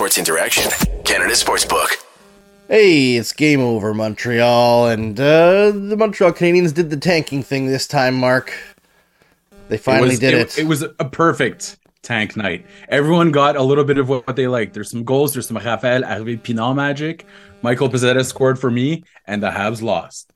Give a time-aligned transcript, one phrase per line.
[0.00, 0.70] Sports Interaction,
[1.04, 2.02] Canada Sportsbook.
[2.68, 7.86] Hey, it's game over, Montreal, and uh, the Montreal Canadiens did the tanking thing this
[7.86, 8.50] time, Mark.
[9.68, 10.60] They finally was, did it, it.
[10.60, 12.64] It was a perfect tank night.
[12.88, 14.72] Everyone got a little bit of what they liked.
[14.72, 15.34] There's some goals.
[15.34, 17.26] There's some Rafael Harvey Pinard magic.
[17.60, 20.32] Michael Pezzetta scored for me, and the Habs lost.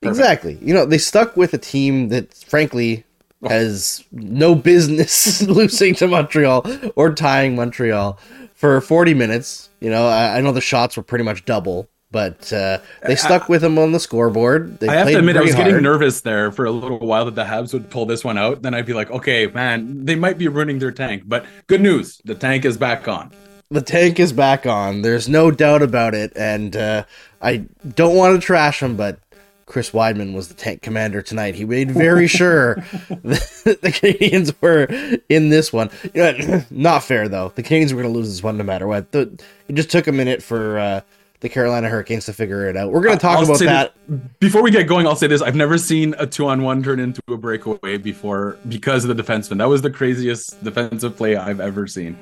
[0.00, 0.58] Exactly.
[0.62, 3.04] You know, they stuck with a team that, frankly,
[3.46, 6.66] has no business losing to Montreal
[6.96, 8.18] or tying Montreal
[8.58, 9.70] for 40 minutes.
[9.78, 13.48] You know, I, I know the shots were pretty much double, but uh, they stuck
[13.48, 14.80] with them on the scoreboard.
[14.80, 15.68] They I have to admit, I was hard.
[15.68, 18.62] getting nervous there for a little while that the Habs would pull this one out.
[18.62, 21.22] Then I'd be like, okay, man, they might be ruining their tank.
[21.24, 23.30] But good news, the tank is back on.
[23.70, 25.02] The tank is back on.
[25.02, 26.32] There's no doubt about it.
[26.34, 27.04] And uh,
[27.40, 29.20] I don't want to trash them, but
[29.68, 31.54] Chris Wideman was the tank commander tonight.
[31.54, 32.76] He made very sure
[33.10, 34.84] that the Canadiens were
[35.28, 35.90] in this one.
[36.14, 37.52] You know, not fair though.
[37.54, 39.12] The Canadiens were going to lose this one no matter what.
[39.12, 39.38] The,
[39.68, 41.00] it just took a minute for uh,
[41.40, 42.92] the Carolina Hurricanes to figure it out.
[42.92, 45.06] We're going to talk I'll about that this, before we get going.
[45.06, 49.14] I'll say this: I've never seen a two-on-one turn into a breakaway before because of
[49.14, 49.58] the defenseman.
[49.58, 52.18] That was the craziest defensive play I've ever seen.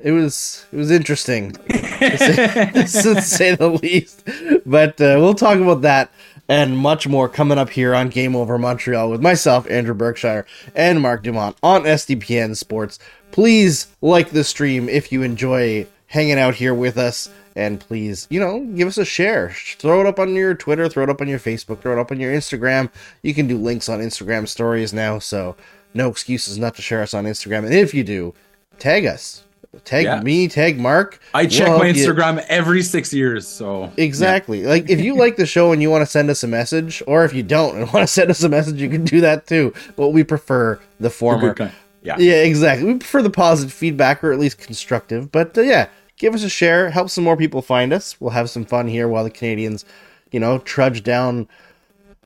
[0.00, 4.22] It was it was interesting, to, say, to say the least.
[4.64, 6.12] But uh, we'll talk about that
[6.50, 11.00] and much more coming up here on Game Over Montreal with myself, Andrew Berkshire, and
[11.00, 12.98] Mark Dumont on SDPN Sports.
[13.30, 17.30] Please like the stream if you enjoy hanging out here with us.
[17.54, 19.54] And please, you know, give us a share.
[19.78, 22.10] Throw it up on your Twitter, throw it up on your Facebook, throw it up
[22.10, 22.90] on your Instagram.
[23.22, 25.54] You can do links on Instagram stories now, so
[25.94, 27.64] no excuses not to share us on Instagram.
[27.64, 28.34] And if you do,
[28.80, 29.44] tag us
[29.78, 30.20] tag yeah.
[30.20, 31.20] me, tag Mark.
[31.32, 32.42] I check we'll my Instagram you.
[32.48, 34.62] every six years, so exactly.
[34.62, 34.68] Yeah.
[34.70, 37.24] like if you like the show and you want to send us a message, or
[37.24, 39.72] if you don't and want to send us a message, you can do that too.
[39.96, 41.54] But we prefer the former.
[42.02, 42.86] Yeah, yeah, exactly.
[42.86, 45.30] We prefer the positive feedback or at least constructive.
[45.30, 48.20] But uh, yeah, give us a share, help some more people find us.
[48.20, 49.84] We'll have some fun here while the Canadiens,
[50.32, 51.46] you know, trudge down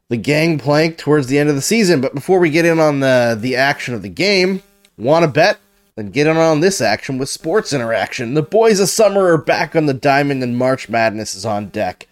[0.09, 2.01] the gangplank towards the end of the season.
[2.01, 4.63] But before we get in on the the action of the game,
[4.97, 5.59] want to bet?
[5.97, 8.35] Then get in on this action with Sports Interaction.
[8.35, 12.09] The boys of summer are back on the diamond and March Madness is on deck.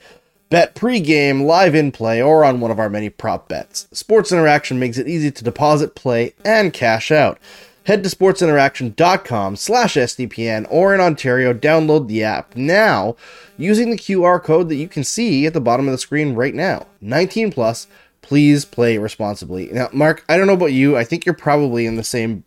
[0.50, 3.88] Bet pregame, live in play, or on one of our many prop bets.
[3.90, 7.40] Sports Interaction makes it easy to deposit, play, and cash out.
[7.86, 13.16] Head to sportsinteraction.com slash SDPN or in Ontario, download the app now
[13.58, 16.54] using the QR code that you can see at the bottom of the screen right
[16.54, 16.86] now.
[17.00, 17.88] 19 plus,
[18.20, 19.70] please play responsibly.
[19.72, 20.96] Now, Mark, I don't know about you.
[20.96, 22.44] I think you're probably in the same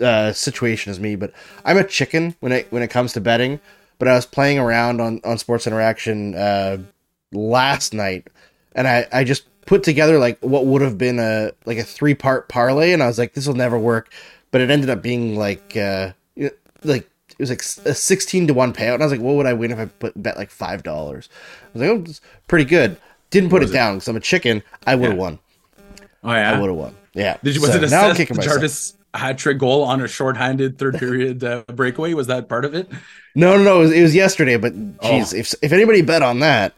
[0.00, 1.32] uh, situation as me, but
[1.64, 3.60] I'm a chicken when it when it comes to betting.
[3.98, 6.78] But I was playing around on on Sports Interaction uh,
[7.32, 8.28] last night,
[8.74, 12.14] and I I just put together like what would have been a like a three
[12.14, 14.12] part parlay, and I was like, this will never work.
[14.50, 16.12] But it ended up being like uh,
[16.84, 19.46] like it was like a sixteen to one payout, and I was like, what would
[19.46, 21.28] I win if I put bet like five dollars?
[21.74, 22.96] I was like, oh, it's pretty good.
[23.30, 24.62] Didn't put it, it, down because I'm a chicken.
[24.86, 25.20] I would have yeah.
[25.20, 25.38] won.
[26.22, 26.94] Oh yeah, I would have won.
[27.14, 27.36] Yeah.
[27.42, 27.60] Did you?
[27.60, 31.42] Was so it a now Seth Jarvis hat trick goal on a shorthanded third period
[31.44, 32.14] uh, breakaway?
[32.14, 32.90] Was that part of it?
[33.34, 33.76] No, no, no.
[33.78, 34.56] It was, it was yesterday.
[34.56, 35.38] But geez, oh.
[35.38, 36.74] if if anybody bet on that,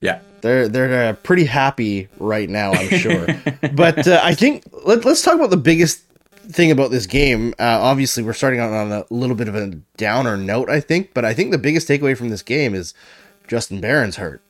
[0.00, 2.72] yeah, they're they're uh, pretty happy right now.
[2.72, 3.26] I'm sure.
[3.74, 6.02] but uh, I think let, let's talk about the biggest
[6.48, 7.54] thing about this game.
[7.58, 11.14] Uh, obviously, we're starting out on a little bit of a downer note, I think.
[11.14, 12.94] But I think the biggest takeaway from this game is
[13.48, 14.42] Justin Barron's hurt.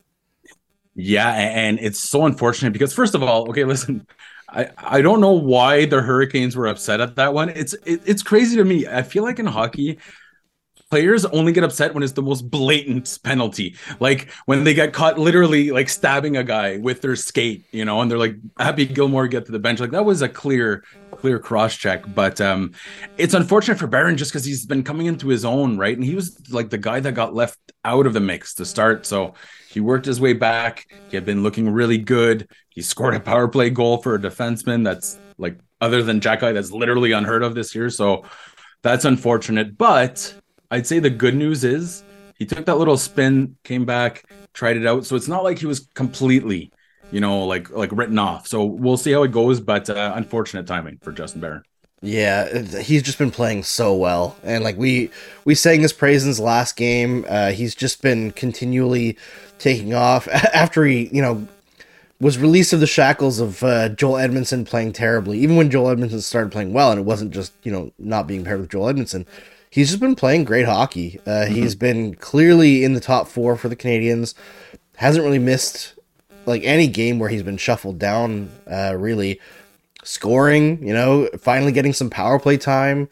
[0.97, 4.07] Yeah, and it's so unfortunate because first of all, okay, listen,
[4.55, 7.49] I, I don't know why the Hurricanes were upset at that one.
[7.49, 8.87] It's it, it's crazy to me.
[8.87, 9.99] I feel like in hockey,
[10.91, 13.75] players only get upset when it's the most blatant penalty.
[13.99, 18.01] Like when they get caught literally like stabbing a guy with their skate, you know,
[18.01, 19.81] and they're like Happy Gilmore get to the bench.
[19.81, 20.85] Like that was a clear
[21.17, 22.05] clear cross check.
[22.15, 22.73] But um
[23.19, 25.97] it's unfortunate for Barron just because he's been coming into his own, right?
[25.97, 29.05] And he was like the guy that got left out of the mix to start.
[29.05, 29.35] So
[29.75, 30.87] he worked his way back.
[31.11, 32.49] He had been looking really good.
[32.71, 36.71] He scored a power play goal for a defenseman that's like other than Jack that's
[36.71, 37.91] literally unheard of this year.
[37.91, 38.25] So
[38.83, 39.77] that's unfortunate.
[39.77, 40.33] But
[40.71, 42.05] I'd say the good news is
[42.39, 45.07] he took that little spin, came back, tried it out.
[45.07, 46.71] So it's not like he was completely,
[47.11, 48.47] you know, like like written off.
[48.47, 49.61] So we'll see how it goes.
[49.61, 51.63] But uh, unfortunate timing for Justin Barron.
[52.05, 55.11] Yeah, he's just been playing so well, and like we
[55.47, 57.25] we sang his praises last game.
[57.27, 59.17] Uh, he's just been continually
[59.59, 61.49] taking off after he, you know,
[62.21, 65.39] was released of the shackles of uh, Joel Edmundson playing terribly.
[65.39, 68.45] Even when Joel Edmundson started playing well, and it wasn't just you know not being
[68.45, 69.25] paired with Joel Edmundson,
[69.71, 71.21] he's just been playing great hockey.
[71.27, 71.55] Uh, mm-hmm.
[71.55, 74.35] He's been clearly in the top four for the Canadiens.
[74.97, 75.95] Hasn't really missed
[76.45, 78.51] like any game where he's been shuffled down.
[78.71, 79.41] Uh, really
[80.05, 83.09] scoring, you know, finally getting some power play time.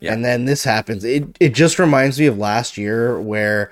[0.00, 0.12] Yeah.
[0.12, 1.04] And then this happens.
[1.04, 3.70] It it just reminds me of last year where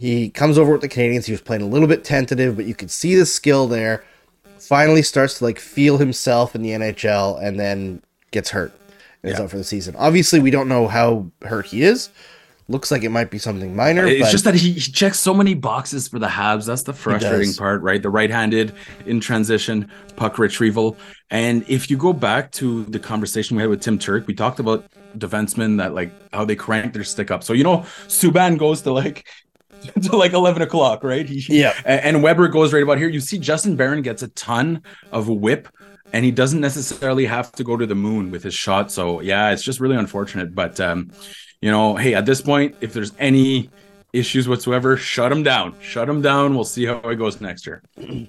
[0.00, 1.26] he comes over with the Canadiens.
[1.26, 4.04] He was playing a little bit tentative, but you could see the skill there.
[4.58, 8.72] Finally starts to like feel himself in the NHL and then gets hurt
[9.22, 9.94] and is out for the season.
[9.96, 12.10] Obviously, we don't know how hurt he is.
[12.70, 14.06] Looks like it might be something minor.
[14.06, 16.66] It's but just that he, he checks so many boxes for the Habs.
[16.66, 18.02] That's the frustrating part, right?
[18.02, 18.74] The right-handed
[19.06, 20.98] in transition, puck retrieval.
[21.30, 24.60] And if you go back to the conversation we had with Tim Turk, we talked
[24.60, 24.84] about
[25.16, 27.42] defensemen that like how they crank their stick up.
[27.42, 29.26] So you know, Subban goes to like
[30.02, 31.26] to like eleven o'clock, right?
[31.26, 31.72] He, Yeah.
[31.86, 33.08] And Weber goes right about here.
[33.08, 35.68] You see, Justin Barron gets a ton of whip,
[36.12, 38.90] and he doesn't necessarily have to go to the moon with his shot.
[38.90, 40.54] So yeah, it's just really unfortunate.
[40.54, 41.12] But um,
[41.60, 43.70] you know, hey, at this point, if there's any
[44.12, 45.74] issues whatsoever, shut him down.
[45.80, 46.54] Shut him down.
[46.54, 47.82] We'll see how it goes next year.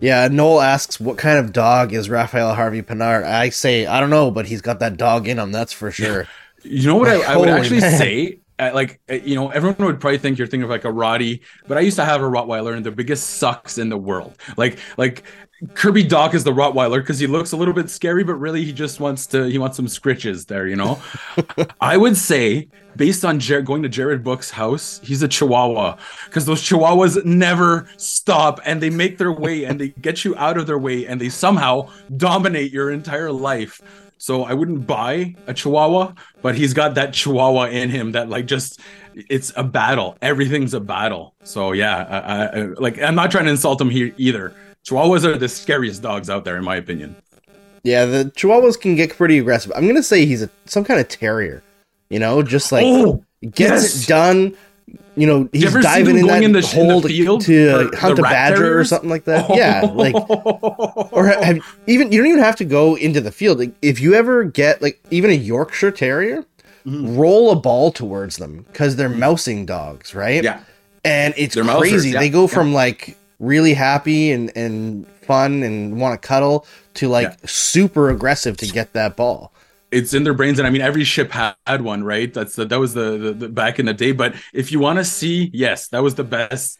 [0.00, 3.24] yeah, Noel asks what kind of dog is Rafael Harvey Pinard.
[3.24, 5.52] I say I don't know, but he's got that dog in him.
[5.52, 6.26] That's for sure.
[6.64, 7.98] You know what I, I would actually man.
[7.98, 8.40] say?
[8.58, 11.40] Uh, like uh, you know, everyone would probably think you're thinking of like a Roddy,
[11.68, 14.36] but I used to have a Rottweiler, and the biggest sucks in the world.
[14.56, 15.22] Like like
[15.74, 18.72] Kirby Dach is the Rottweiler because he looks a little bit scary, but really he
[18.72, 20.66] just wants to he wants some scritches there.
[20.68, 21.02] You know,
[21.80, 25.96] I would say based on Jer- going to Jared Book's house, he's a Chihuahua
[26.26, 30.58] because those Chihuahuas never stop and they make their way and they get you out
[30.58, 33.80] of their way and they somehow dominate your entire life.
[34.20, 36.12] So I wouldn't buy a Chihuahua,
[36.42, 38.80] but he's got that Chihuahua in him that like just
[39.14, 40.16] it's a battle.
[40.22, 41.34] Everything's a battle.
[41.42, 44.54] So yeah, I, I, I- like I'm not trying to insult him here either.
[44.86, 47.16] Chihuahuas are the scariest dogs out there, in my opinion.
[47.84, 49.72] Yeah, the Chihuahuas can get pretty aggressive.
[49.76, 51.62] I'm gonna say he's a some kind of terrier.
[52.10, 54.04] You know, just like oh, gets yes!
[54.04, 54.56] it done.
[55.16, 57.68] You know, he's you diving in that in the- in the hole to- field to,
[57.92, 59.50] uh, hunt the a badger or something like that.
[59.54, 60.14] Yeah, like
[61.12, 63.58] or have even you don't even have to go into the field.
[63.58, 66.44] Like, if you ever get like even a Yorkshire Terrier,
[66.86, 67.18] Mm-hmm.
[67.18, 70.42] roll a ball towards them because they're mousing dogs, right?
[70.42, 70.60] yeah,
[71.04, 72.10] and it's They're mousers, crazy.
[72.10, 72.46] yeah, they go yeah.
[72.46, 77.36] from like really happy and and fun and want to cuddle to like Yeah.
[77.46, 79.52] super aggressive to get that ball.
[79.90, 82.32] it's in their brains, and I mean every ship had, had one, right?
[82.34, 84.12] That's the, that was the, the, the back in the day.
[84.12, 86.78] But if you want to see, yes, that was the best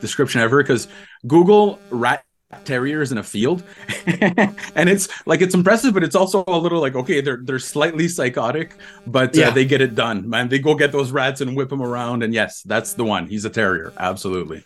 [0.00, 0.86] description ever because
[1.26, 2.24] Google rat
[2.64, 3.62] terriers in a field
[4.06, 8.06] and it's like it's impressive but it's also a little like okay they're they're slightly
[8.08, 8.76] psychotic
[9.06, 9.48] but Yeah.
[9.48, 12.22] uh, they get it done man they go get those rats and whip them around
[12.22, 14.64] and yes that's the one he's a terrier absolutely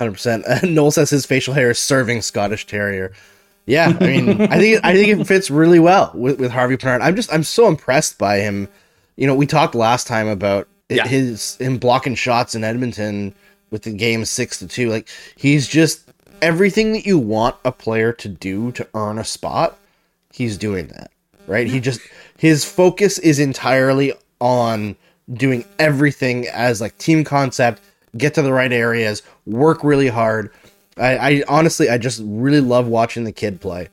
[0.00, 0.44] Hundred percent.
[0.64, 3.12] Noel says his facial hair is serving Scottish Terrier.
[3.66, 7.02] Yeah, I mean, I think I think it fits really well with, with Harvey Pinard.
[7.02, 8.66] I'm just I'm so impressed by him.
[9.16, 11.06] You know, we talked last time about Yeah.
[11.06, 13.34] his him blocking shots in Edmonton
[13.70, 14.88] with the game six to two.
[14.88, 15.06] Like
[15.36, 16.10] he's just
[16.40, 19.78] everything that you want a player to do to earn a spot.
[20.32, 21.10] He's doing that,
[21.46, 21.66] right?
[21.66, 22.00] He just
[22.38, 24.96] his focus is entirely on
[25.34, 27.82] doing everything as like team concept,
[28.16, 30.52] get to the right areas, work really hard.
[30.96, 33.88] I, I honestly, I just really love watching the kid play.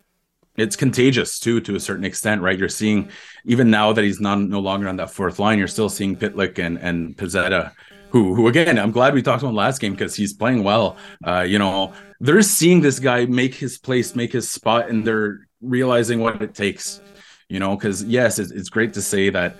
[0.57, 3.09] it's contagious too to a certain extent right you're seeing
[3.45, 6.57] even now that he's not no longer on that fourth line you're still seeing pitlick
[6.59, 7.71] and and pezzetta
[8.09, 11.41] who who again i'm glad we talked about last game because he's playing well uh
[11.41, 16.19] you know they're seeing this guy make his place make his spot and they're realizing
[16.19, 17.01] what it takes
[17.49, 19.55] you know because yes it's, it's great to say that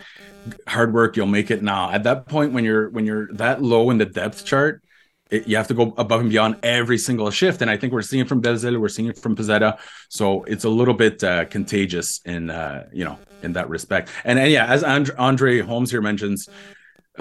[0.68, 1.62] hard work you'll make it.
[1.62, 4.84] Now at that point when you're when you're that low in the depth chart
[5.30, 7.62] it, you have to go above and beyond every single shift.
[7.62, 9.77] And i think we're seeing it from Belzile, we're seeing it from pezzetta
[10.10, 14.10] so it's a little bit uh, contagious in uh, you know in that respect.
[14.24, 16.50] And, and yeah as andre, andre holmes here mentions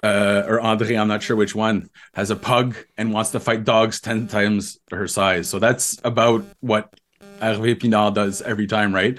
[0.03, 3.65] uh, or andre i'm not sure which one has a pug and wants to fight
[3.65, 5.49] dogs 10 times her size.
[5.49, 6.93] So that's about what
[7.41, 9.19] Harvey Pinard does every time, right?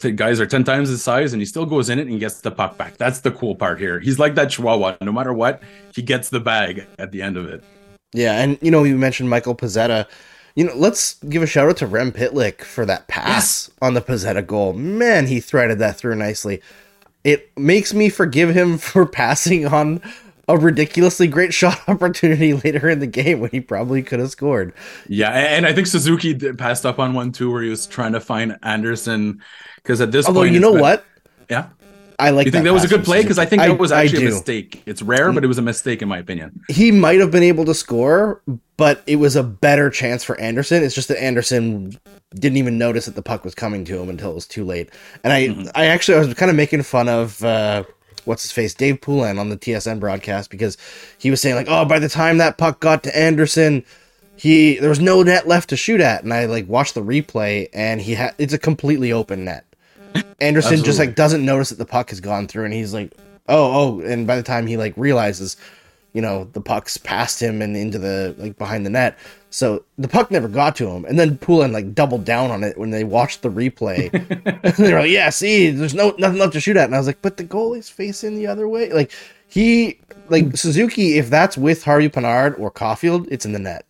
[0.00, 2.40] The guys are 10 times his size and he still goes in it and gets
[2.40, 2.96] the puck back.
[2.96, 4.00] That's the cool part here.
[4.00, 4.96] He's like that Chihuahua.
[5.00, 5.62] No matter what,
[5.94, 7.64] he gets the bag at the end of it.
[8.12, 10.06] Yeah, and you know, you mentioned Michael Pezzetta.
[10.54, 14.00] You know, let's give a shout out to Rem Pitlick for that pass on the
[14.00, 14.72] Pezzetta goal.
[14.72, 16.62] Man, he threaded that through nicely.
[17.24, 20.00] It makes me forgive him for passing on
[20.48, 24.72] a ridiculously great shot opportunity later in the game when he probably could have scored.
[25.06, 28.12] Yeah, and I think Suzuki did- passed up on one too where he was trying
[28.12, 29.42] to find Anderson
[29.76, 31.04] because at this Although point, you know been- what,
[31.50, 31.66] Yeah,
[32.18, 32.46] I like.
[32.46, 34.82] you think that was a good play because I think that was actually a mistake.
[34.86, 36.60] It's rare, but it was a mistake in my opinion.
[36.68, 38.42] he might have been able to score,
[38.76, 40.82] but it was a better chance for Anderson.
[40.82, 41.92] It's just that Anderson
[42.34, 44.90] didn't even notice that the puck was coming to him until it was too late.
[45.24, 45.68] And I, Mm-hmm.
[45.74, 47.84] I actually I was kind of making fun of uh,
[48.28, 50.76] what's his face, Dave Poulin on the TSN broadcast because
[51.18, 53.84] he was saying like, oh, by the time that puck got to Anderson.
[54.36, 57.68] He there was no net left to shoot at, and I like watched the replay,
[57.72, 59.64] and he had it's a completely open net.
[60.40, 63.12] Anderson just like doesn't notice that the puck has gone through, and he's like,
[63.48, 65.56] oh, oh, and by the time he like realizes,
[66.12, 69.18] you know, the puck's past him and into the like behind the net.
[69.50, 72.76] So the puck never got to him, and then Poulin like doubled down on it
[72.76, 74.10] when they watched the replay.
[74.76, 77.22] They're like, "Yeah, see, there's no nothing left to shoot at." And I was like,
[77.22, 79.10] "But the goalie's facing the other way." Like
[79.46, 80.54] he, like hmm.
[80.54, 83.86] Suzuki, if that's with Harvey Pinard or Caulfield, it's in the net.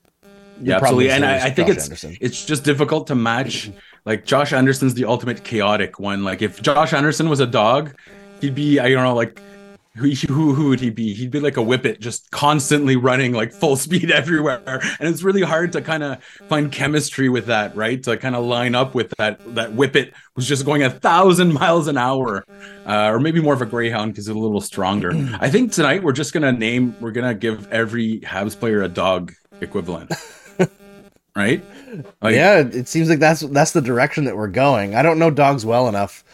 [0.61, 1.11] The Yeah, absolutely.
[1.11, 2.17] And I, I think it's Anderson.
[2.21, 3.71] it's just difficult to match.
[4.05, 6.23] Like Josh Anderson's the ultimate chaotic one.
[6.23, 7.95] Like if Josh Anderson was a dog,
[8.41, 9.41] he'd be I don't know like
[9.99, 11.13] who who who would he be?
[11.13, 14.63] He'd be like a whippet, just constantly running like full speed everywhere.
[14.67, 18.03] And it's really hard to kind of find chemistry with that, right?
[18.05, 21.89] To kind of line up with that that whippet who's just going a thousand miles
[21.89, 22.45] an hour,
[22.87, 25.13] uh, or maybe more of a greyhound because it's a little stronger.
[25.41, 29.33] I think tonight we're just gonna name we're gonna give every Habs player a dog
[29.61, 30.13] equivalent.
[31.37, 31.65] right?
[32.21, 34.95] Like, yeah, it seems like that's that's the direction that we're going.
[34.95, 36.25] I don't know dogs well enough.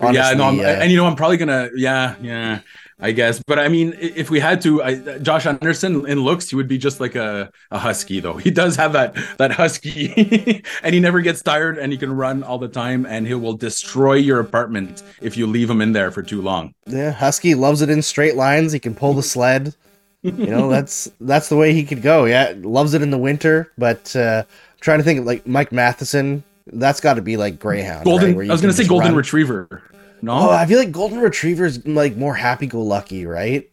[0.00, 2.60] Honestly, yeah, no, uh, and you know, I'm probably gonna, yeah, yeah,
[3.02, 3.42] I guess.
[3.46, 6.78] But I mean, if we had to, I, Josh Anderson in looks, he would be
[6.78, 8.36] just like a, a husky, though.
[8.36, 12.42] He does have that that husky, and he never gets tired, and he can run
[12.42, 16.10] all the time, and he will destroy your apartment if you leave him in there
[16.10, 16.74] for too long.
[16.86, 18.72] yeah, Husky loves it in straight lines.
[18.72, 19.74] He can pull the sled.
[20.22, 22.26] You know, that's that's the way he could go.
[22.26, 23.72] Yeah, loves it in the winter.
[23.78, 24.44] But uh,
[24.80, 26.44] trying to think of like Mike Matheson.
[26.72, 28.04] That's got to be like Greyhound.
[28.04, 29.16] Golden, right, I was gonna say golden run.
[29.16, 29.82] retriever.
[30.22, 33.70] No, Oh, I feel like golden retrievers like more happy-go-lucky, right?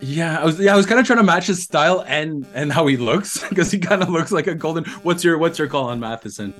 [0.00, 2.72] yeah, I was, yeah, I was kind of trying to match his style and and
[2.72, 4.84] how he looks because he kind of looks like a golden.
[5.02, 6.54] What's your what's your call on Matheson?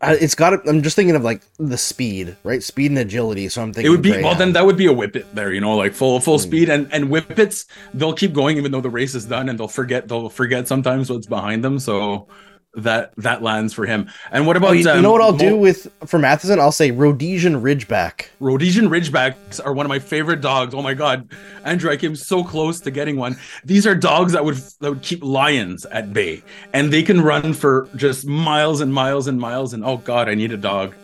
[0.00, 0.68] Uh, it's got.
[0.68, 2.62] I'm just thinking of like the speed, right?
[2.62, 3.48] Speed and agility.
[3.48, 5.60] So I'm thinking It would be well then that would be a whippet there, you
[5.60, 9.14] know, like full full speed and and whippets they'll keep going even though the race
[9.14, 11.78] is done and they'll forget they'll forget sometimes what's behind them.
[11.78, 12.28] So
[12.76, 14.08] that that lands for him.
[14.30, 16.60] And what about Oh, you, you um, know what I'll Mo- do with for Matheson?
[16.60, 18.26] I'll say Rhodesian Ridgeback.
[18.40, 20.74] Rhodesian Ridgebacks are one of my favorite dogs.
[20.74, 21.30] Oh my god,
[21.64, 23.36] Andrew, I came so close to getting one.
[23.64, 26.42] These are dogs that would that would keep lions at bay,
[26.72, 29.72] and they can run for just miles and miles and miles.
[29.72, 30.94] And oh god, I need a dog.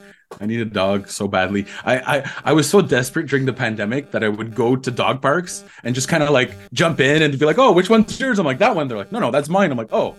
[0.40, 1.66] I need a dog so badly.
[1.84, 5.20] I, I I was so desperate during the pandemic that I would go to dog
[5.20, 8.38] parks and just kind of like jump in and be like, oh, which one's yours?
[8.38, 8.88] I'm like that one.
[8.88, 9.70] They're like, no, no, that's mine.
[9.70, 10.16] I'm like, oh.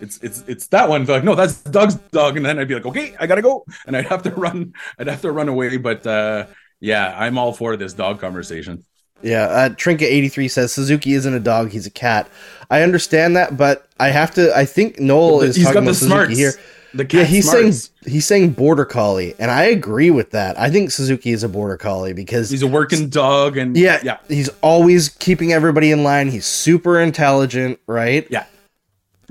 [0.00, 1.04] It's it's it's that one.
[1.04, 2.36] They're like, no, that's Doug's dog.
[2.36, 3.64] And then I'd be like, okay, I gotta go.
[3.86, 5.76] And I'd have to run, I'd have to run away.
[5.76, 6.46] But uh
[6.80, 8.84] yeah, I'm all for this dog conversation.
[9.22, 12.28] Yeah, uh, Trinket83 says Suzuki isn't a dog, he's a cat.
[12.70, 14.54] I understand that, but I have to.
[14.56, 16.36] I think Noel is He's talking got about the Suzuki smarts.
[16.36, 16.52] here.
[16.92, 17.90] The cat Yeah, he's smarts.
[18.02, 20.58] saying he's saying border collie, and I agree with that.
[20.58, 24.18] I think Suzuki is a border collie because he's a working dog, and yeah, yeah,
[24.28, 26.28] he's always keeping everybody in line.
[26.28, 28.26] He's super intelligent, right?
[28.30, 28.44] yeah.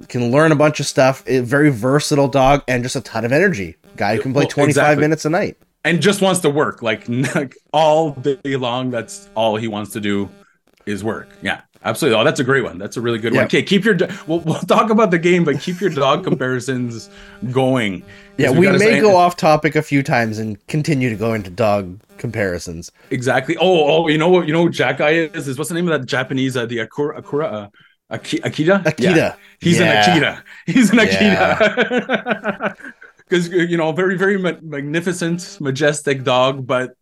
[0.09, 1.23] Can learn a bunch of stuff.
[1.27, 3.75] A very versatile dog, and just a ton of energy.
[3.95, 5.01] Guy who can play Well, 25 exactly.
[5.01, 5.57] minutes a night.
[5.85, 7.07] and just wants to work like
[7.73, 8.89] all day long.
[8.91, 10.29] That's all he wants to do
[10.85, 11.29] is work.
[11.41, 12.19] Yeah, absolutely.
[12.19, 12.77] Oh, that's a great one.
[12.77, 13.39] That's a really good Yeah.
[13.41, 13.45] one.
[13.45, 13.93] Okay, keep your.
[13.93, 17.09] do- We'll, we'll talk about the game, but keep your dog comparisons
[17.51, 18.03] going.
[18.37, 21.33] Yeah, we gotta may say- go off topic a few times and continue to go
[21.33, 22.91] into dog comparisons.
[23.11, 23.55] exactly.
[23.57, 24.47] Oh, oh, you know what?
[24.47, 25.47] You know who Xhekaj is?
[25.47, 26.57] Is what's the name of that Japanese?
[26.57, 27.67] Uh, the Akura, Akura, uh,
[28.13, 28.83] Aki- Akita.
[28.83, 29.15] Akita.
[29.15, 29.35] Yeah.
[29.59, 29.91] He's Yeah.
[29.91, 30.43] an Akita.
[30.65, 32.75] He's an Akita.
[33.17, 36.95] Because you know, very, very ma- magnificent, majestic dog, but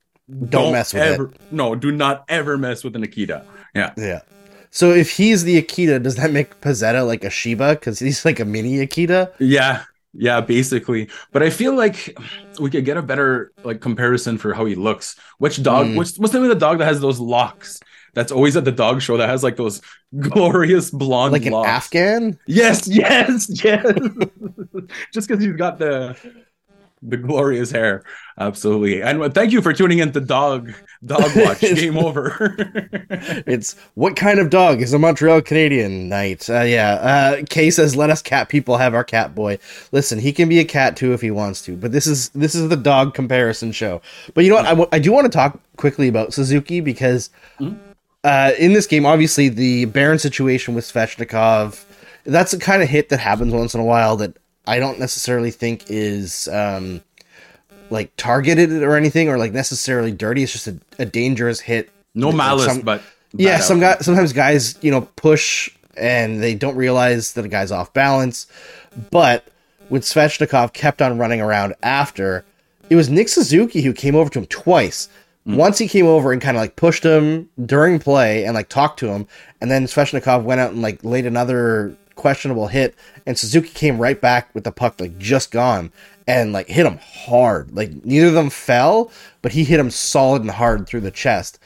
[0.50, 3.46] Don't mess with ever, No, do not ever mess with an Akita.
[3.76, 4.22] Yeah, Yeah.
[4.74, 7.74] So if he's the Akita, does that make Pezzetta like a Shiba?
[7.76, 9.34] Because he's like a mini Akita.
[9.40, 10.40] yeah, yeah.
[10.40, 12.18] Basically, but I feel like
[12.58, 15.18] we could get a better like comparison for how he looks.
[15.40, 15.88] Which dog?
[15.88, 15.98] Mm.
[15.98, 17.82] Which what's the name of the dog that has those locks?
[18.14, 19.18] That's always at the dog show.
[19.18, 19.82] That has like those
[20.20, 21.70] glorious blonde, Like an locks.
[21.70, 22.38] Afghan?
[22.46, 23.84] Yes, yes, yes.
[25.14, 26.18] Just because he's got the
[27.04, 28.04] the glorious hair,
[28.40, 29.02] absolutely.
[29.02, 30.72] And uh, thank you for tuning in to Dog
[31.04, 31.62] Dog Watch.
[31.62, 32.58] Game over.
[33.48, 36.50] It's what kind of dog is a Montreal Canadien night?
[36.50, 36.94] Uh, yeah.
[36.94, 39.58] Uh, Kay says, "Let us cat people have our cat boy."
[39.92, 42.56] Listen, he can be a cat too if he wants to, but this is this
[42.56, 44.02] is the dog comparison show.
[44.34, 44.66] But you know what?
[44.66, 47.30] I, w- I do want to talk quickly about Suzuki because
[48.24, 51.84] uh, in this game, obviously, the Barron situation with Svechnikov,
[52.26, 54.36] that's a kind of hit that happens once in a while that
[54.68, 57.02] I don't necessarily think is um,
[57.90, 60.44] like targeted or anything or like necessarily dirty.
[60.44, 61.90] It's just a, a dangerous hit.
[62.14, 63.02] no Like, malice, some- but
[63.34, 67.72] yeah, some guy sometimes guys, you know, push and they don't realize that a guy's
[67.72, 68.46] off balance.
[69.10, 69.46] But
[69.90, 72.46] when Svechnikov kept on running around after,
[72.90, 75.10] it was Nick Suzuki who came over to him twice.
[75.48, 75.56] Mm.
[75.56, 79.00] Once he came over and kind of like pushed him during play and like talked
[79.00, 79.28] to him,
[79.60, 82.96] and then Svechnikov went out and like laid another questionable hit,
[83.26, 85.92] and Suzuki came right back with the puck like just gone
[86.28, 87.76] and like hit him hard.
[87.76, 91.60] Like neither of them fell, but he hit him solid and hard through the chest.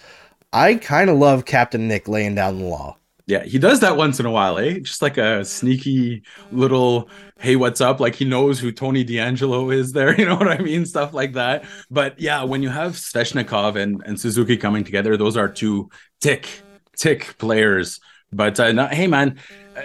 [0.53, 2.97] I kind of love Captain Nick laying down the law.
[3.27, 4.79] Yeah, he does that once in a while, eh?
[4.79, 7.99] Just like a sneaky little, hey, what's up?
[7.99, 10.85] Like he knows who Tony DeAngelo is there, you know what I mean?
[10.85, 11.65] Stuff like that.
[11.89, 15.89] But yeah, when you have Svechnikov and, and Suzuki coming together, those are two
[16.21, 16.47] tick,
[16.95, 17.99] tick players.
[18.31, 19.39] But uh, not, hey, man,
[19.75, 19.81] uh,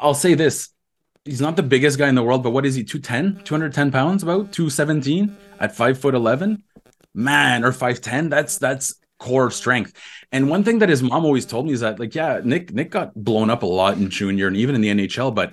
[0.00, 0.68] I'll say this.
[1.24, 2.84] He's not the biggest guy in the world, but what is he?
[2.84, 6.62] 210, 210 pounds, about 217 at five foot 11?
[7.14, 8.28] Man, or 5'10?
[8.28, 9.92] That's, that's core strength.
[10.32, 12.90] And one thing that his mom always told me is that, like, yeah, Nick Nick
[12.90, 15.52] got blown up a lot in junior and even in the NHL, but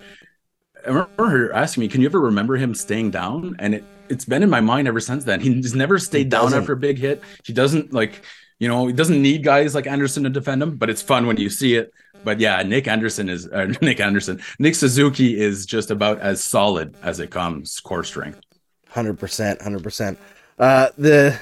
[0.86, 4.26] I remember her asking me, "Can you ever remember him staying down?" And it it's
[4.26, 5.40] been in my mind ever since then.
[5.40, 7.24] He's never stayed down after a big hit.
[7.46, 8.24] He doesn't like,
[8.60, 11.38] you know, he doesn't need guys like Anderson to defend him, but it's fun when
[11.38, 11.94] you see it.
[12.26, 14.42] But yeah, Nick Anderson is uh, Nick Anderson.
[14.60, 18.42] Nick Suzuki is just about as solid as it comes core strength.
[18.90, 20.20] Hundred percent, hundred percent.
[20.60, 21.36] Uh, the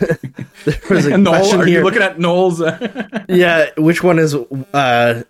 [0.65, 1.79] there was a Noel, question are here.
[1.79, 2.61] you looking at Noel's?
[3.29, 5.23] yeah, which one is uh,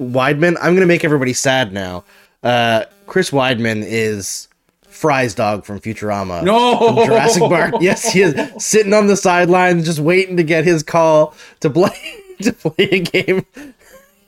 [0.00, 0.56] Wideman?
[0.60, 2.04] I'm gonna make everybody sad now.
[2.42, 4.48] Uh, Chris Wideman is
[4.88, 6.42] Fry's dog from Futurama.
[6.42, 7.74] no, from Jurassic Park.
[7.80, 11.96] Yes, he is sitting on the sideline, just waiting to get his call to play
[12.42, 13.46] to play a game.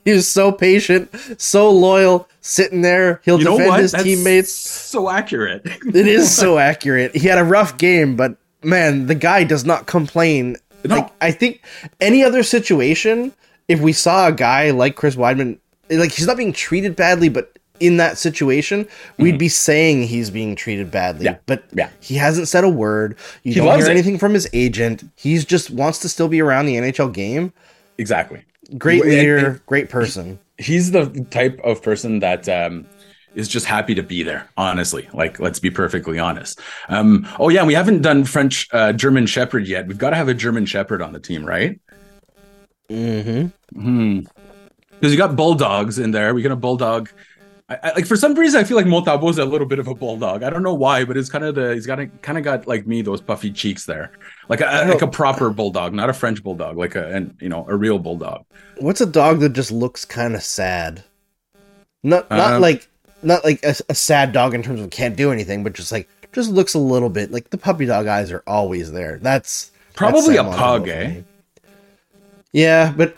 [0.05, 3.21] He was so patient, so loyal, sitting there.
[3.25, 4.51] He'll You defend his That's teammates.
[4.53, 5.61] So accurate.
[5.65, 7.15] It is so accurate.
[7.15, 10.55] He had a rough game, but man, the guy does not complain.
[10.85, 10.95] No.
[10.97, 11.61] Like I think
[11.99, 13.33] any other situation,
[13.67, 15.57] if we saw a guy like Chris Wideman,
[15.89, 18.85] like he's not being treated badly, but in that situation,
[19.17, 21.25] we'd be saying he's being treated badly.
[21.25, 21.33] Mm-hmm.
[21.35, 21.39] Yeah.
[21.45, 21.89] But Yeah.
[22.01, 23.15] he hasn't said a word.
[23.43, 23.91] You He don't hear it.
[23.91, 25.03] anything from his agent.
[25.15, 27.53] He's just wants to still be around the NHL game.
[27.97, 28.43] exactly.
[28.77, 30.37] Great leader, great person.
[30.59, 32.85] he's the type of person that um,
[33.39, 34.47] is just happy to be there.
[34.57, 36.59] Honestly, like let's be perfectly honest.
[36.89, 39.87] Um, oh yeah, we haven't done French uh, German Shepherd yet.
[39.87, 41.79] We've got to have a German Shepherd on the team, right?
[42.89, 43.81] Mm-hmm.
[43.81, 44.19] Hmm.
[44.91, 46.33] Because you got bulldogs in there.
[46.33, 47.09] We got a bulldog.
[47.69, 49.93] I, I, like for some reason, I feel like Montembeault's a little bit of a
[49.95, 50.43] bulldog.
[50.43, 52.87] I don't know why, but it's kind of the he's got kind of got like
[52.87, 54.11] me those puffy cheeks there,
[54.49, 57.65] like a like a proper bulldog, not a French bulldog, like a and you know
[57.69, 58.43] a real bulldog.
[58.79, 61.03] What's a dog that just looks kind of sad?
[62.03, 62.89] Not not Um, like
[63.21, 66.07] not like a, a sad dog in terms of can't do anything, but just like
[66.31, 69.19] just looks a little bit like the puppy dog eyes are always there.
[69.19, 71.21] That's Probably that's a pug, eh?
[72.53, 73.17] Yeah, but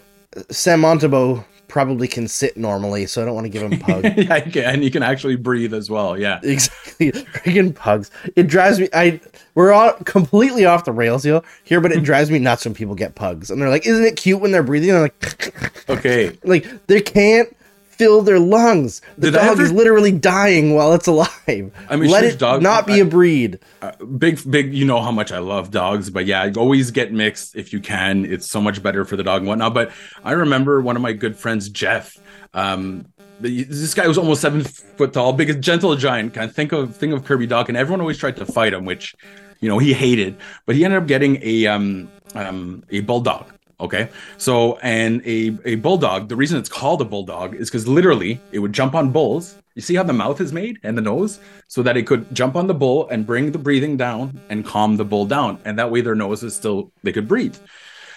[0.49, 4.03] Sam Montembeault probably can sit normally, so I don't want to give him pug.
[4.17, 6.19] yeah, can, and you can actually breathe as well.
[6.19, 6.39] Yeah.
[6.43, 8.09] exactly, freaking pugs.
[8.35, 8.89] It drives me.
[8.93, 9.21] I
[9.53, 12.95] we're all completely off the rails here, here, but it drives me nuts when people
[12.95, 15.87] get pugs, and they're like, "Isn't it cute when they're breathing?" And I'm like.
[15.89, 16.37] Okay.
[16.43, 17.55] like they can't
[18.01, 18.99] fill their lungs.
[19.19, 21.29] The Did dog ever- is literally dying while it's alive.
[21.47, 23.59] I mean, let it dog- not be I- a breed.
[23.81, 24.73] Uh, big, big.
[24.73, 28.25] You know how much I love dogs, but yeah, always get mixed if you can.
[28.25, 29.75] It's so much better for the dog and whatnot.
[29.75, 29.91] But
[30.23, 32.17] I remember one of my good friends, Jeff.
[32.55, 33.05] Um,
[33.39, 36.33] this guy was almost seven foot tall, big, gentle giant.
[36.33, 38.85] Kind of think of think of Kirby Dach, and everyone always tried to fight him,
[38.85, 39.15] which
[39.61, 40.37] you know he hated.
[40.65, 43.45] But he ended up getting a um um a bulldog.
[43.81, 46.29] Okay, so and a a bulldog.
[46.29, 49.57] The reason it's called a bulldog is because literally it would jump on bulls.
[49.73, 52.55] You see how the mouth is made and the nose, so that it could jump
[52.55, 55.89] on the bull and bring the breathing down and calm the bull down, and that
[55.89, 57.55] way their nose is still they could breathe.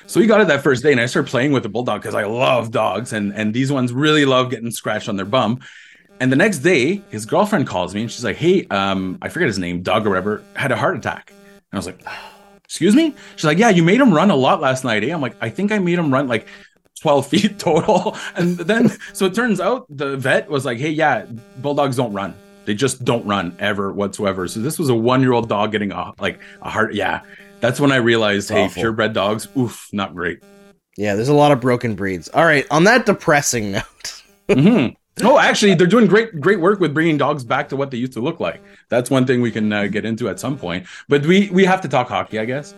[0.06, 2.14] So we got it that first day, and I started playing with the bulldog because
[2.14, 5.60] I love dogs, and and these ones really love getting scratched on their bum.
[6.20, 9.48] And the next day, his girlfriend calls me and she's like, "Hey, um, I forget
[9.48, 12.04] his name, Doug or whatever, had a heart attack." And I was like,
[12.64, 15.12] "Excuse me?" She's like, "Yeah, you made him run a lot last night." Eh?
[15.12, 16.46] I'm like, "I think I made him run like
[17.00, 21.26] 12 feet total." And then, so it turns out the vet was like, "Hey, yeah,
[21.58, 22.34] bulldogs don't run.
[22.64, 26.40] They just don't run ever whatsoever." So this was a one-year-old dog getting a like
[26.62, 26.94] a heart.
[26.94, 27.20] Yeah,
[27.60, 28.82] that's when I realized, hey, Awful.
[28.82, 30.40] purebred dogs, oof, not great.
[30.96, 32.28] Yeah, there's a lot of broken breeds.
[32.28, 34.22] All right, on that depressing note,
[34.52, 34.86] hmm
[35.22, 38.14] Oh, actually, they're doing great, great work with bringing dogs back to what they used
[38.14, 38.60] to look like.
[38.88, 40.86] That's one thing we can uh, get into at some point.
[41.08, 42.74] But we we have to talk hockey, I guess.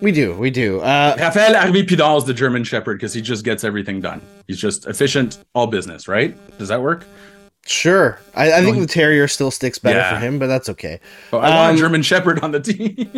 [0.00, 0.80] we do, we do.
[0.80, 4.20] Uh, Rafael Harvey Pinard is the German Shepherd because he just gets everything done.
[4.46, 6.36] He's just efficient, all business, right?
[6.58, 7.04] Does that work?
[7.66, 10.10] sure, I, I think the terrier still sticks better Yeah.
[10.12, 11.00] for him, but that's okay.
[11.32, 13.10] Oh, I want Um, a German Shepherd on the team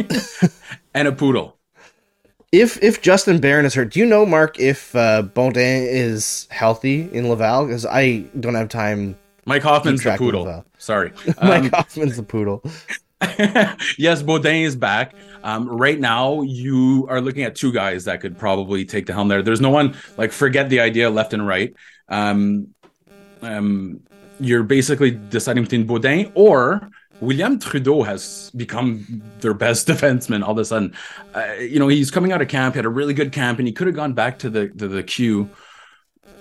[0.95, 1.56] and a poodle.
[2.53, 7.11] If if Justin Barron is hurt, do you know, Mark, if uh, Baudin is healthy
[7.13, 7.67] in Laval?
[7.67, 9.17] Because I don't have time.
[9.45, 10.53] Mike Hoffman's the poodle.
[10.79, 11.13] Sorry.
[11.43, 12.63] Mike Um, Hoffman's the poodle.
[13.99, 15.15] yes, Baudin is back.
[15.43, 19.29] Um, right now, you are looking at two guys that could probably take the helm
[19.29, 19.43] there.
[19.43, 21.75] There's no one like forget the idea left and right.
[22.09, 22.69] Um,
[23.43, 24.01] um,
[24.39, 30.59] you're basically deciding between Baudin or William Trudeau has become their best defenseman all of
[30.59, 30.94] a sudden.
[31.35, 33.66] Uh, you know, he's coming out of camp, he had a really good camp, and
[33.66, 35.48] he could have gone back to the to the queue,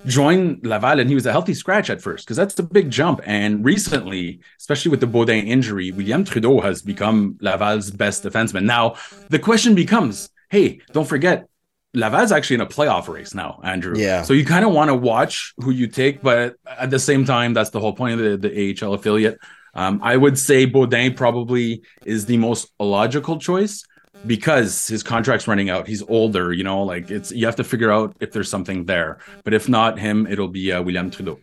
[0.06, 3.22] join Laval, and he was a healthy scratch at first because that's a big jump.
[3.26, 8.64] And recently, especially with the Baudin injury, William Trudeau has become Laval's best defenseman.
[8.64, 8.96] Now,
[9.30, 11.48] the question becomes, hey, don't forget.
[11.94, 13.98] Laval's actually in a playoff race now, Andrew.
[13.98, 14.22] Yeah.
[14.24, 17.54] So you kind of want to watch who you take, but at the same time,
[17.54, 19.40] that's the whole point of the, the AHL affiliate.
[19.76, 23.84] Um, I would say Baudin probably is the most logical choice
[24.26, 25.88] because his contract's running out.
[25.88, 29.20] He's older, you know, like it's you have to figure out if there's something there.
[29.44, 31.40] But if not him, it'll be uh, William Trudeau.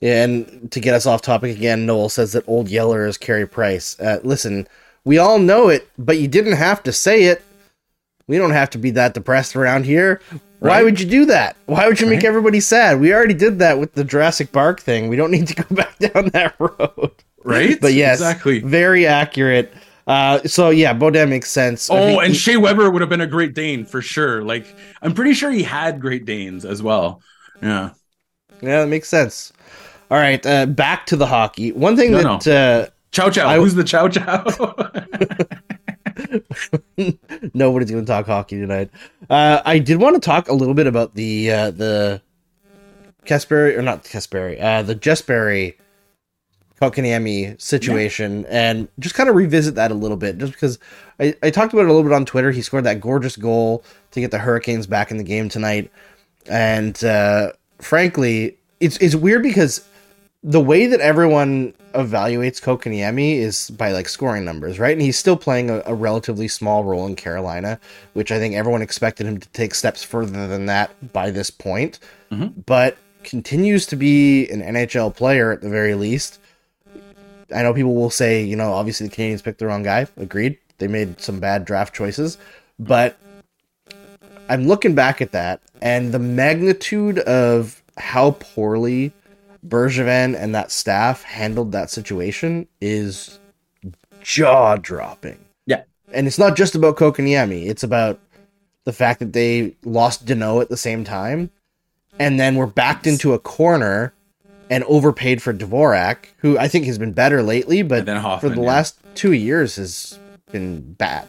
[0.00, 3.46] Yeah, and to get us off topic again, Noel says that Old Yeller is Carey
[3.46, 3.98] Price.
[4.00, 4.66] Uh, listen,
[5.04, 7.42] we all know it, but you didn't have to say it.
[8.26, 10.20] We don't have to be that depressed around here.
[10.60, 11.56] Why would you do that?
[11.66, 12.24] Why would you make Right.
[12.26, 13.00] everybody sad?
[13.00, 15.08] We already did that with the Jurassic Park thing.
[15.08, 17.10] We don't need to go back down that road.
[17.44, 17.80] Right?
[17.80, 18.60] But yes, Exactly.
[18.60, 19.72] very accurate.
[20.06, 21.88] Uh, so yeah, Baudin makes sense.
[21.90, 24.42] Oh, and he- Shea Weber would have been a great Dane for sure.
[24.42, 24.66] Like
[25.02, 27.22] I'm pretty sure he had great Danes as well.
[27.62, 27.90] Yeah.
[28.60, 29.52] yeah, that makes sense.
[30.10, 31.70] All right, uh, back to the hockey.
[31.72, 33.48] One thing No, that uh, Chow Chow.
[33.48, 34.44] I- Who's the Chow Chow?
[37.54, 38.90] Nobody's going to talk hockey tonight.
[39.28, 42.22] Uh, I did want to talk a little bit about the uh, the
[43.26, 45.74] Kasperi or not Kasperi, uh, the Jesperi
[46.80, 50.78] Kotkaniemi situation, and just kind of revisit that a little bit, just because
[51.18, 52.50] I, I talked about it a little bit on Twitter.
[52.50, 55.90] He scored that gorgeous goal to get the Hurricanes back in the game tonight,
[56.46, 59.86] and uh, frankly, it's it's weird because
[60.42, 64.92] the way that everyone evaluates Kotkaniemi is by like scoring numbers, right?
[64.92, 67.78] And he's still playing a, a relatively small role in Carolina,
[68.14, 71.98] which I think everyone expected him to take steps further than that by this point.
[72.30, 72.64] Mhm.
[72.64, 76.38] But continues to be an NHL player at the very least.
[77.54, 80.06] I know people will say, you know, obviously the Canadiens picked the wrong guy.
[80.16, 80.56] Agreed.
[80.78, 82.38] They made some bad draft choices,
[82.78, 83.18] but
[84.48, 89.12] I'm looking back at that and the magnitude of how poorly
[89.66, 93.38] Bergevin and that staff handled that situation is
[94.22, 95.44] jaw dropping.
[95.66, 95.82] Yeah.
[96.12, 98.20] And it's not just about Kotkaniemi, it's about
[98.84, 101.50] the fact that they lost Danault at the same time
[102.18, 104.12] and then were backed into a corner
[104.70, 108.60] and overpaid for Dvorak, who I think has been better lately, but then for the
[108.60, 108.68] yeah.
[108.68, 110.18] last two years has
[110.52, 111.28] been bad.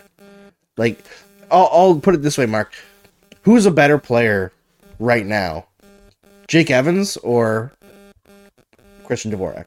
[0.78, 1.04] Like,
[1.50, 2.74] I'll, I'll put it this way, Mark.
[3.42, 4.52] Who's a better player
[5.00, 5.66] right now?
[6.48, 7.72] Jake Evans or
[9.12, 9.66] Christian Dvorak?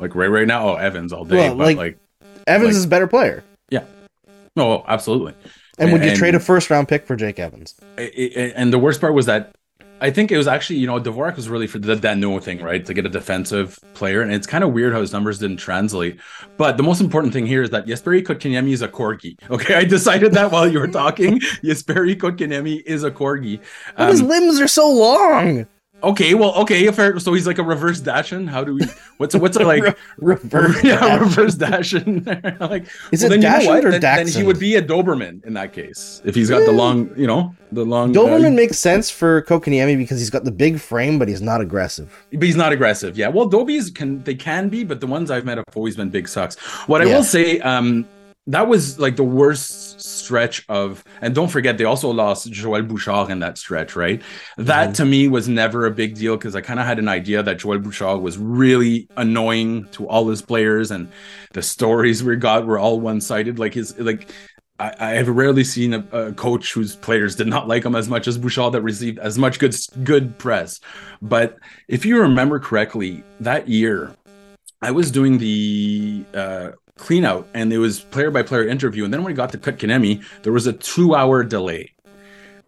[0.00, 1.36] like right right now, oh Evans all day.
[1.36, 1.98] Well, but like- like,
[2.48, 3.44] Evans Like- is a better player.
[3.70, 3.84] Yeah.
[4.56, 5.34] No, absolutely.
[5.78, 7.76] And would you And- trade a first round pick for Jake Evans?
[7.96, 9.52] And the worst part was that
[10.00, 12.84] I think it was actually, you know, Dvorak was really for the Danault thing, right?
[12.84, 14.20] To get a defensive player.
[14.22, 16.18] And it's kind of weird how his numbers didn't translate.
[16.56, 19.36] But the most important thing here is that Jesperi Kotkaniemi is a corgi.
[19.50, 19.74] Okay.
[19.76, 21.38] I decided that while you were talking.
[21.62, 23.60] Jesperi Kotkaniemi is a corgi.
[23.96, 25.68] But his Um, limbs are so long.
[26.02, 26.34] Okay.
[26.34, 26.90] Well, okay.
[26.90, 27.18] Fair.
[27.20, 28.50] So he's like a reverse dachshund.
[28.50, 28.80] How do we,
[29.18, 29.96] what's, what's it like?
[30.18, 30.82] Reverse.
[30.84, 32.26] yeah, reverse dachshund.
[32.60, 35.44] like, Is well, it then you know or Then, then he would be a Doberman
[35.44, 36.20] in that case.
[36.24, 38.16] If he's got the long, you know, the long.
[38.16, 41.60] uh, Doberman makes sense for Kotkaniemi because he's got the big frame, but he's not
[41.60, 42.26] aggressive.
[42.32, 43.16] But he's not aggressive.
[43.16, 43.28] Yeah.
[43.28, 46.28] Well, Dobies can they can be, but the ones I've met have always been big
[46.28, 46.56] sucks.
[46.88, 47.16] What I Yeah.
[47.16, 48.06] will say, um,
[48.48, 53.30] that was like the worst stretch of, and don't forget they also lost Joël Bouchard
[53.30, 54.20] in that stretch, right?
[54.56, 54.92] That Mm-hmm.
[54.94, 57.58] to me was never a big deal because I kind of had an idea that
[57.58, 61.10] Joël Bouchard was really annoying to all his players, and
[61.52, 63.58] the stories we got were all one sided.
[63.58, 64.30] Like his like.
[64.80, 68.08] I, I have rarely seen a, a coach whose players did not like him as
[68.08, 70.80] much as Bouchard that received as much good good press.
[71.20, 71.56] But
[71.88, 74.16] if you remember correctly, that year
[74.80, 76.70] I was doing the uh,
[77.02, 79.04] clean out and it was player by player interview.
[79.04, 81.92] And then when we got to Kotkaniemi, there was a two hour delay.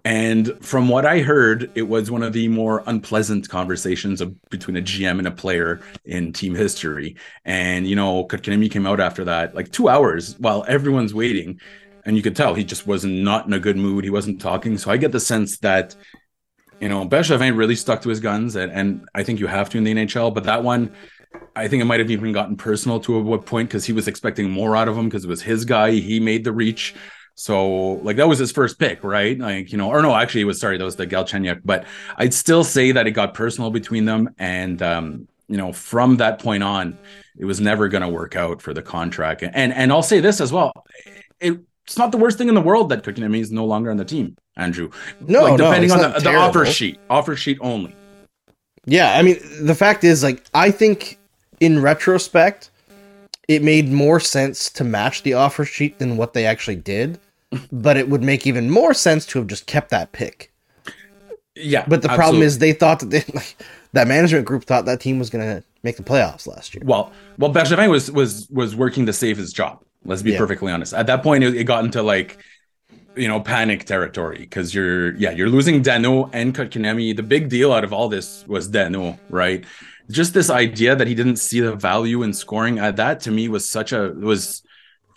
[0.04, 4.76] And from what I heard, it was one of the more unpleasant conversations of, between
[4.76, 7.16] a GM and a player in team history.
[7.46, 11.58] And, you know, Kotkaniemi came out after that, like two hours while everyone's waiting.
[12.04, 14.04] And you could tell he just was not in a good mood.
[14.04, 14.76] He wasn't talking.
[14.76, 15.96] So I get the sense that,
[16.80, 18.56] you know, Bergevin really stuck to his guns.
[18.56, 20.34] And, and I think you have to in the NHL.
[20.34, 20.92] But that one,
[21.56, 24.50] I think it might have even gotten personal to a point because he was expecting
[24.50, 25.92] more out of him because it was his guy.
[25.92, 26.94] He made the reach.
[27.36, 29.38] So, like, that was his first pick, right?
[29.38, 31.62] Like, you know, or no, actually, it was sorry, that was the Galchenyuk.
[31.64, 31.84] But
[32.16, 34.30] I'd still say that it got personal between them.
[34.38, 36.96] And, um, you know, from that point on,
[37.36, 39.42] it was never going to work out for the contract.
[39.42, 40.72] And and I'll say this as well.
[41.40, 43.96] It, it's not the worst thing in the world that Kotkaniemi is no longer on
[43.96, 44.90] the team, Andrew.
[45.20, 47.94] No, like, no, depending it's on the, the offer sheet, offer sheet only.
[48.86, 51.18] Yeah, I mean, the fact is, like, I think
[51.60, 52.70] in retrospect,
[53.48, 57.18] it made more sense to match the offer sheet than what they actually did.
[57.72, 60.52] but it would make even more sense to have just kept that pick.
[61.56, 63.56] Yeah, But the problem is they thought that they, like,
[63.92, 66.82] that management group thought that team was going to make the playoffs last year.
[66.84, 69.84] well, well, Bergevin was was was working to save his job.
[70.04, 70.38] Let's be Yeah.
[70.38, 70.92] perfectly honest.
[70.94, 72.38] At that point, it, it got into like
[73.16, 77.14] you know panic territory because you're yeah you're losing Danault and Kotkaniemi.
[77.16, 79.64] The big deal out of all this was Danault, right?
[80.10, 83.48] Just this idea that he didn't see the value in scoring at that to me
[83.48, 84.62] was such a was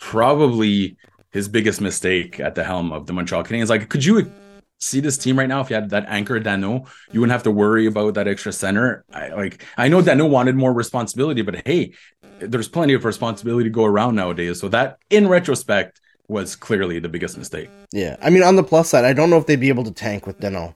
[0.00, 0.96] probably
[1.30, 3.68] his biggest mistake at the helm of the Montreal Canadiens.
[3.68, 4.32] Like, could you
[4.78, 6.88] see this team right now if you had that anchor Danault?
[7.12, 9.04] You wouldn't have to worry about that extra center.
[9.12, 11.92] I like I know Danault wanted more responsibility, but hey,
[12.40, 14.60] there's plenty of responsibility to go around nowadays.
[14.60, 17.70] So that in retrospect was clearly the biggest mistake.
[17.92, 18.16] Yeah.
[18.22, 20.26] I mean, on the plus side, I don't know if they'd be able to tank
[20.26, 20.74] with Danault.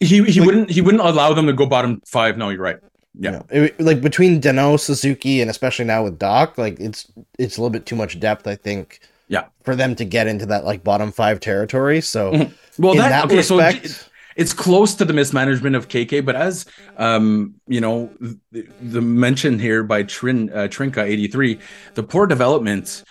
[0.00, 2.36] He he Like- wouldn't he wouldn't allow them to go bottom five.
[2.36, 2.78] No, you're right.
[3.18, 3.30] Yeah.
[3.30, 7.06] Know, it- like between Danault, Suzuki, and especially now with Dach, like it's
[7.38, 9.00] it's a little bit too much depth, I think.
[9.28, 9.44] Yeah.
[9.62, 12.00] For them to get into that like bottom five territory.
[12.00, 12.52] So Mhm.
[12.78, 16.20] Well, in that, that, okay, so respect, it- it's close to the mismanagement of KK,
[16.24, 16.66] but as
[16.98, 18.10] um, you know,
[18.50, 21.60] the, the mention here by Trin uh, Trinka eighty three,
[21.94, 23.04] the poor development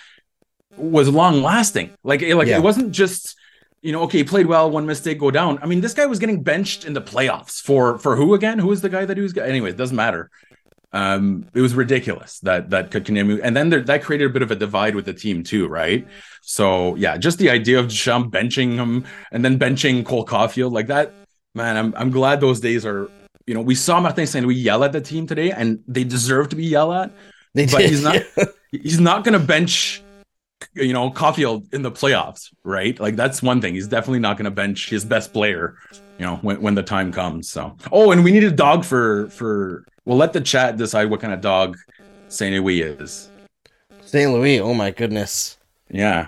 [0.76, 1.92] was long lasting.
[2.04, 2.58] Like, it- like Yeah.
[2.58, 3.38] it wasn't just
[3.84, 5.60] you know, okay, he played well, one mistake, go down.
[5.62, 8.58] I mean, this guy was getting benched in the playoffs for for who again?
[8.58, 9.38] Who was the guy that he was?
[9.38, 10.32] Anyway, it doesn't matter.
[10.94, 14.52] Um, it was ridiculous that that Kotkaniemi, and then there, that created a bit of
[14.52, 16.08] a divide with the team too, right?
[16.42, 20.88] So yeah, just the idea of Deschamps benching him and then benching Cole Caulfield like
[20.88, 21.12] that,
[21.56, 21.78] man.
[21.78, 23.10] I'm I'm glad those days are.
[23.46, 26.48] You know, we saw Martin Saint Louis yell at the team today, and they deserve
[26.50, 27.12] to be yelled at.
[27.54, 27.90] they but did.
[27.90, 28.24] he's not-
[28.72, 30.02] He's not going to bench,
[30.74, 33.00] you know, Caulfield in the playoffs, right?
[33.00, 33.74] Like that's one thing.
[33.76, 35.76] He's definitely not going to bench his best player,
[36.18, 37.50] you know, when when the time comes.
[37.50, 39.86] So, oh, and we need a dog for for.
[40.06, 41.78] We'll let the chat decide what kind of dog
[42.28, 43.30] Saint Louis is.
[44.06, 44.32] St.
[44.32, 44.60] Louis.
[44.60, 45.58] Oh my goodness.
[45.90, 46.28] Yeah.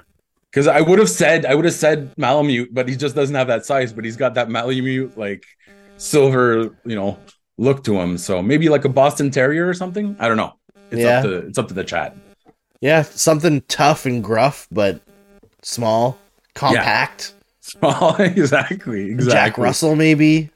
[0.50, 3.48] Because I would have said I would have said Malamute, but he just doesn't have
[3.48, 3.92] that size.
[3.92, 5.46] But he's got that Malamute like
[5.98, 7.20] silver, you know,
[7.58, 8.18] look to him.
[8.18, 10.16] So maybe like a Boston Terrier or something.
[10.20, 10.54] I don't know.
[10.92, 11.18] It's Yeah.
[11.20, 12.16] up to it's up to the chat.
[12.82, 15.02] Yeah, something tough and gruff, but
[15.62, 16.18] small,
[16.54, 17.34] compact.
[17.62, 19.34] Small, exactly, exactly.
[19.34, 20.50] Jack Russell, maybe.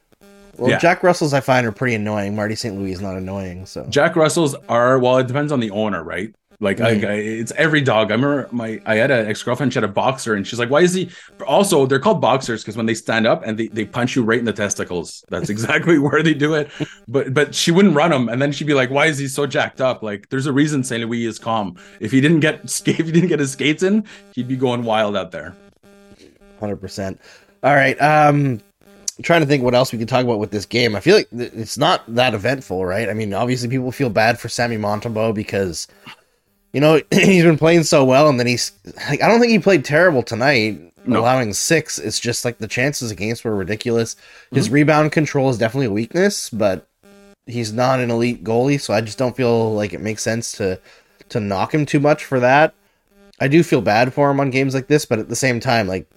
[0.58, 0.78] Well, Yeah.
[0.78, 2.36] Jack Russells I find are pretty annoying.
[2.36, 2.76] Marty St.
[2.76, 5.18] Louis is not annoying, so Jack Russells are well.
[5.18, 6.34] It depends on the owner, right?
[6.62, 7.08] Like I, Mhm.
[7.08, 8.12] I, it's every dog.
[8.12, 9.72] I remember my I had an ex girlfriend.
[9.72, 11.10] She had a boxer, and she's like, "Why is he?"
[11.48, 14.40] Also, they're called boxers because when they stand up and they, they punch you right
[14.40, 15.24] in the testicles.
[15.30, 16.70] That's exactly where they do it.
[17.08, 19.48] But but she wouldn't run him, and then she'd be like, "Why is he so
[19.48, 21.78] jacked up?" Like there's a reason Saint Louis is calm.
[22.02, 25.16] If he didn't get if he didn't get his skates in, he'd be going wild
[25.16, 25.56] out there.
[26.60, 27.22] hundred percent.
[27.64, 28.00] All right.
[28.02, 28.60] Um,
[29.18, 30.96] I'm trying to think what else we could talk about with this game.
[30.96, 33.10] I feel like th- it's not that eventful, right?
[33.10, 35.88] I mean, obviously people feel bad for Sammy Montembeault because
[36.74, 38.72] you know he's been playing so well, and then he's
[39.10, 40.82] like, I don't think he played terrible tonight.
[41.06, 41.22] No.
[41.22, 44.16] Allowing six, it's just like the chances against were ridiculous.
[44.52, 44.76] His mm-hmm.
[44.76, 46.88] rebound control is definitely a weakness, but
[47.48, 50.80] he's not an elite goalie, so I just don't feel like it makes sense to
[51.30, 52.74] to knock him too much for that.
[53.40, 55.88] I do feel bad for him on games like this, but at the same time,
[55.88, 56.08] like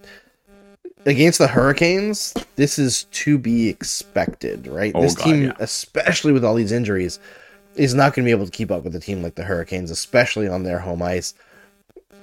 [1.05, 4.91] against the Hurricanes, this is to be expected, right?
[4.95, 5.53] Oh, this God, team, yeah.
[5.59, 7.19] especially with all these injuries,
[7.75, 9.91] is not going to be able to keep up with a team like the Hurricanes,
[9.91, 11.33] especially on their home ice.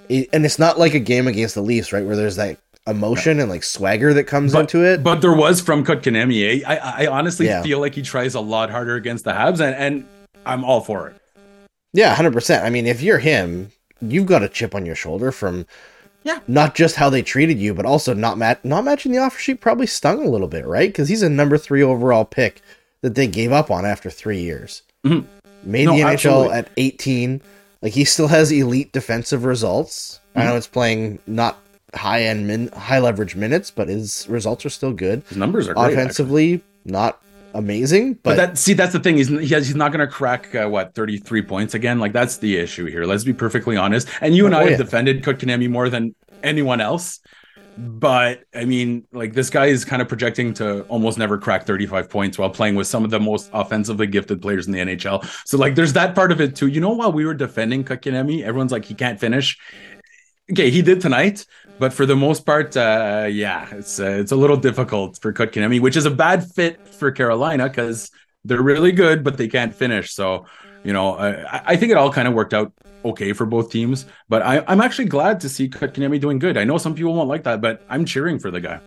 [0.08, 3.38] It- and it's not like a game against the Leafs, right, where there's that emotion
[3.40, 5.02] and like swagger that comes But- into it.
[5.02, 6.62] But there was from Kotkaniemi.
[6.62, 6.66] eh?
[6.66, 7.62] I I honestly Yeah.
[7.62, 10.04] feel like he tries a lot harder against the Habs, and and
[10.46, 11.16] I'm all for it.
[11.92, 12.64] Yeah, hundred percent.
[12.64, 15.66] I mean, if you're him, you've got a chip on your shoulder from
[16.24, 16.38] Yeah.
[16.48, 19.60] not just how they treated you, but also not mat- not matching the offer sheet
[19.60, 20.88] probably stung a little bit, right?
[20.88, 22.62] Because he's a number three overall pick
[23.02, 24.82] that they gave up on after three years.
[25.06, 25.24] Mhm.
[25.62, 26.53] Made No, the NHL absolutely.
[26.55, 27.42] at eighteen.
[27.83, 30.20] Like he still has elite defensive results.
[30.35, 30.49] I Mm-hmm.
[30.49, 31.59] know it's playing not
[31.94, 35.23] high end min high leverage minutes, but his results are still good.
[35.29, 35.94] His numbers are great, actually.
[36.03, 37.20] Offensively, not
[37.53, 39.16] amazing, But but, that see, that's the thing.
[39.16, 41.99] He's he has, he's not going to crack uh, what thirty three points again.
[41.99, 43.05] Like that's the issue here.
[43.05, 44.09] Let's be perfectly honest.
[44.20, 44.68] And you and Oh, I yeah.
[44.70, 47.18] have defended Kotkaniemi more than anyone else.
[47.78, 52.11] But I mean, like this guy is kind of projecting to almost never crack 35
[52.11, 55.24] points while playing with some of the most offensively gifted players in the NHL.
[55.46, 56.66] So like there's that part of it too.
[56.66, 59.59] You know, while we were defending Kotkaniemi, everyone's like he can't finish.
[60.50, 61.46] Okay, he did tonight,
[61.78, 65.80] but for the most part, uh, yeah, it's uh, it's a little difficult for Kotkaniemi,
[65.80, 68.11] which is a bad fit for Carolina because
[68.44, 70.12] they're really good, but they can't finish.
[70.12, 70.46] So,
[70.83, 72.72] you know, I, I think it all kind of worked out
[73.04, 74.06] okay for both teams.
[74.28, 76.56] But I, I'm actually glad to see Kotkaniemi doing good.
[76.56, 78.80] I know some people won't like that, but I'm cheering for the guy.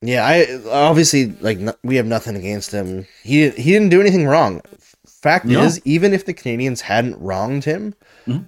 [0.00, 3.06] Yeah, I obviously like no, we have nothing against him.
[3.22, 4.60] He he didn't do anything wrong.
[5.06, 5.62] fact No.
[5.62, 7.94] is, even if the Canadiens hadn't wronged him,
[8.26, 8.44] Mhm.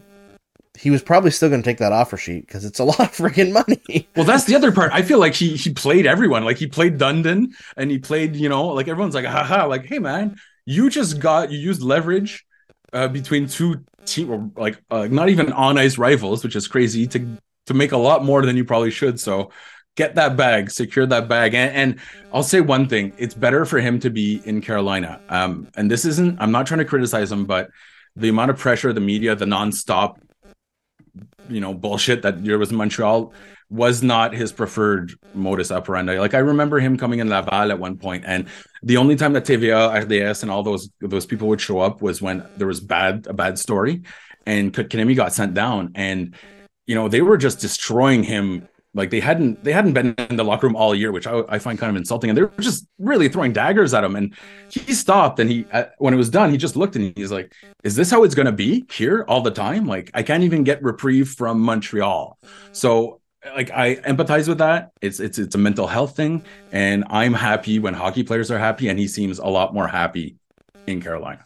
[0.76, 3.10] he was probably still going to take that offer sheet because it's a lot of
[3.12, 4.08] freaking money.
[4.16, 4.90] Well, that's the other part.
[4.92, 6.44] I feel like he he played everyone.
[6.44, 10.00] Like he played Dundon and he played, you know, like everyone's like, haha, like, hey
[10.00, 10.34] man,
[10.66, 12.44] you just got you used leverage
[12.94, 17.36] uh, between two team like uh, not even on ice rivals, which is crazy to
[17.66, 19.18] to make a lot more than you probably should.
[19.18, 19.50] So
[19.96, 21.54] get that bag, secure that bag.
[21.54, 22.00] And, and
[22.32, 25.20] I'll say one thing: it's better for him to be in Carolina.
[25.28, 26.40] Um, and this isn't.
[26.40, 27.70] I'm not trying to criticize him, but
[28.16, 30.16] the amount of pressure, the media, the nonstop
[31.48, 33.32] you know bullshit that there was Montreal
[33.70, 36.18] was not his preferred modus operandi.
[36.18, 38.46] Like I remember him coming in Laval at one point, and
[38.82, 42.20] the only time that TVA, RDS, and all those those people would show up was
[42.20, 44.02] when there was bad a bad story,
[44.46, 46.34] and Kotkaniemi got sent down, and
[46.86, 48.68] you know they were just destroying him.
[48.94, 51.58] Like they hadn't they hadn't been in the locker room all year, which I, I
[51.58, 54.14] find kind of insulting, and they were just really throwing daggers at him.
[54.14, 54.34] And
[54.70, 57.52] he stopped, and he uh, when it was done, he just looked and he's like,
[57.82, 59.86] "Is this how it's going to be here all the time?
[59.86, 62.38] Like I can't even get reprieve from Montreal."
[62.72, 63.20] So
[63.56, 64.92] like I empathize with that.
[65.02, 68.88] It's it's it's a mental health thing, and I'm happy when hockey players are happy,
[68.88, 70.36] and he seems a lot more happy
[70.86, 71.42] in Carolina.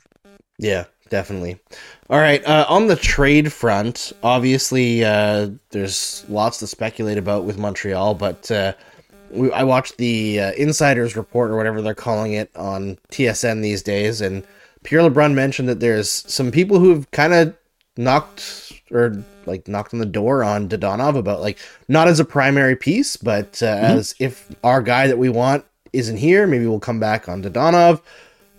[0.58, 1.58] Yeah, definitely.
[2.10, 7.58] All right, uh, on the trade front, obviously uh, there's lots to speculate about with
[7.58, 8.72] Montreal, but uh,
[9.30, 13.82] we, I watched the uh, Insiders Report or whatever they're calling it on TSN these
[13.82, 14.46] days, and
[14.84, 17.54] Pierre LeBrun mentioned that there's some people who've kind of
[17.96, 22.76] knocked or like knocked on the door on Dadonov about like not as a primary
[22.76, 27.00] piece, but uh, as if our guy that we want isn't here, maybe we'll come
[27.00, 28.00] back on Dadonov.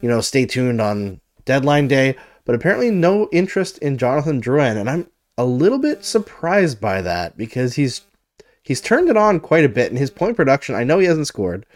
[0.01, 2.15] You know, stay tuned on deadline day.
[2.49, 5.07] But apparently, no interest in Jonathan Drouin, and I'm
[5.37, 8.01] a little bit surprised by that because he's
[8.63, 10.73] he's turned it on quite a bit, and his point production.
[10.73, 11.67] I know he hasn't scored,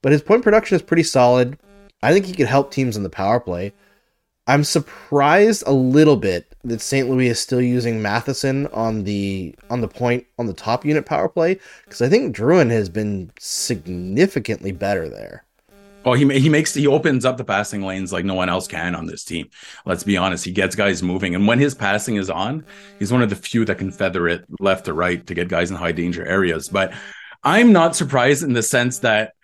[0.00, 1.58] but his point production is pretty solid.
[2.04, 3.72] I think he could help teams in the power play.
[4.46, 7.10] I'm surprised a little bit that St.
[7.10, 11.28] Louis is still using Matheson on the on the point on the top unit power
[11.28, 15.42] play because I think Drouin has been significantly better there.
[16.04, 18.94] Oh, he he makes he opens up the passing lanes like no one else can
[18.94, 19.48] on this team.
[19.86, 22.64] Let's be honest, he gets guys moving, and when his passing is on,
[22.98, 25.70] he's one of the few that can feather it left to right to get guys
[25.70, 26.68] in high danger areas.
[26.68, 26.92] But
[27.44, 29.34] I'm not surprised in the sense that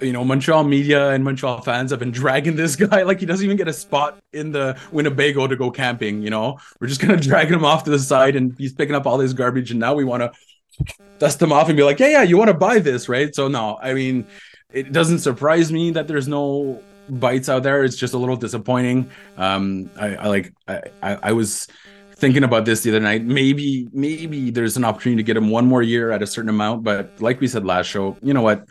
[0.00, 3.44] you know Montreal media and Montreal fans have been dragging this guy like he doesn't
[3.44, 6.22] even get a spot in the Winnebago to go camping.
[6.22, 9.06] You know, we're just gonna drag him off to the side, and he's picking up
[9.06, 10.32] all this garbage, and now we want to
[11.18, 13.32] dust him off and be like, yeah, yeah, you want to buy this, right?
[13.34, 14.26] So no, I mean
[14.72, 17.84] it doesn't surprise me that there's no bites out there.
[17.84, 19.10] It's just a little disappointing.
[19.36, 21.68] Um, I, I like I, I, was
[22.14, 23.24] thinking about this the other night.
[23.24, 26.84] Maybe maybe there's an opportunity to get him one more year at a certain amount,
[26.84, 28.66] but like we said last show, you know what?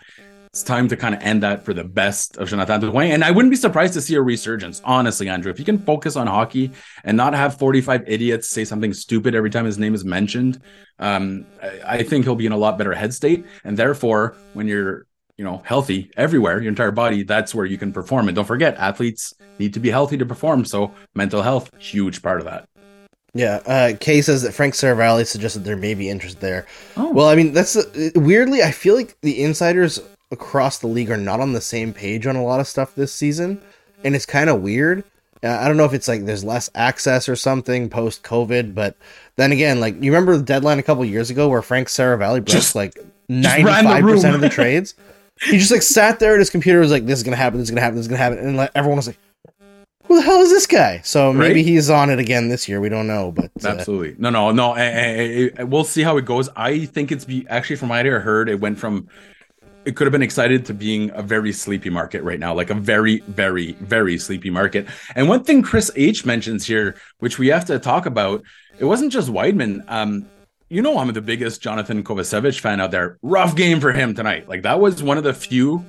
[0.54, 3.12] It's time to kind of end that for the best of Jonathan Drouin.
[3.12, 5.50] And I wouldn't be surprised to see a resurgence, honestly, Andrew.
[5.50, 6.72] If you can focus on hockey
[7.06, 10.62] and not have 45 idiots say something stupid every time his name is mentioned,
[11.00, 11.46] um,
[11.86, 13.46] I think he'll be in a lot better head state.
[13.64, 15.06] And therefore, when you're
[15.42, 18.76] you know healthy everywhere your entire body that's where you can perform and don't forget
[18.78, 22.70] athletes need to be healthy to perform so mental health huge part of that
[23.34, 26.68] Yeah, uh, Kay says that Frank Seravalli suggested there may be interest there.
[26.98, 27.10] Oh.
[27.12, 30.02] Well, I mean, that's uh, weirdly, I feel like the insiders
[30.32, 33.14] across the league are not on the same page on a lot of stuff this
[33.14, 33.62] season,
[34.04, 35.06] and it's kind of weird.
[35.42, 38.98] Uh, I don't know if it's like there's less access or something post COVID, but
[39.38, 42.48] then again, like you remember the deadline a couple years ago where Frank Seravalli broke
[42.48, 43.00] Just- like
[43.30, 44.94] ninety five percent of the trades.
[45.50, 47.60] He just like sat there at his computer, was like, "This is gonna happen.
[47.60, 47.96] This is gonna happen.
[47.96, 49.18] This is gonna happen," and like, everyone was like,
[50.06, 51.66] "Who the hell is this guy?" So maybe Right?
[51.66, 52.80] he's on it again this year.
[52.80, 56.18] We don't know, but uh, absolutely no no no eh, eh, eh, we'll see how
[56.18, 59.08] it goes i think it's be actually from what i heard it went from
[59.86, 62.76] it could have been excited to being a very sleepy market right now, like a
[62.76, 64.88] very, very, very sleepy market.
[65.16, 68.44] And one thing Chris H mentions here, which we have to talk about,
[68.78, 69.84] it wasn't just Wideman.
[69.88, 70.28] Um,
[70.72, 73.18] you know, I'm the biggest Jonathan Kovacevic fan out there.
[73.22, 74.48] Rough game for him tonight.
[74.48, 75.86] Like that was one of the few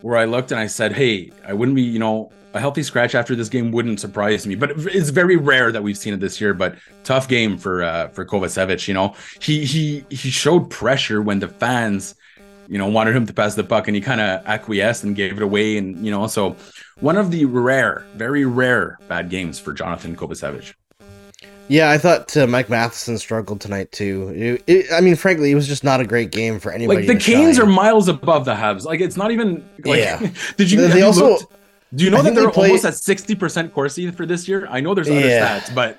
[0.00, 3.16] where I looked and I said, "Hey, I wouldn't be, you know, a healthy scratch
[3.16, 6.40] after this game wouldn't surprise me." But it's very rare that we've seen it this
[6.40, 6.54] year.
[6.54, 8.86] But tough game for uh, for Kovacevic.
[8.86, 12.14] You know, he he he showed pressure when the fans
[12.68, 15.36] you know, wanted him to pass the puck and he kind of acquiesced and gave
[15.36, 15.76] it away.
[15.76, 16.56] And, you know, so
[17.00, 20.72] one of the rare, very rare bad games for Jonathan Kovacevic.
[21.72, 24.28] Yeah, I thought uh, Mike Matheson struggled tonight too.
[24.34, 27.06] It- it- I mean, frankly, it was just not a great game for anybody.
[27.06, 27.64] Like the Canes shine.
[27.66, 28.84] are miles above the Habs.
[28.84, 30.18] Like it's not even like Yeah.
[30.56, 31.38] did you, They you also-
[31.94, 34.46] do you know I that think they they're play- almost at 60% Corsi for this
[34.48, 34.66] year?
[34.70, 35.60] I know there's other Yeah.
[35.60, 35.98] stats, but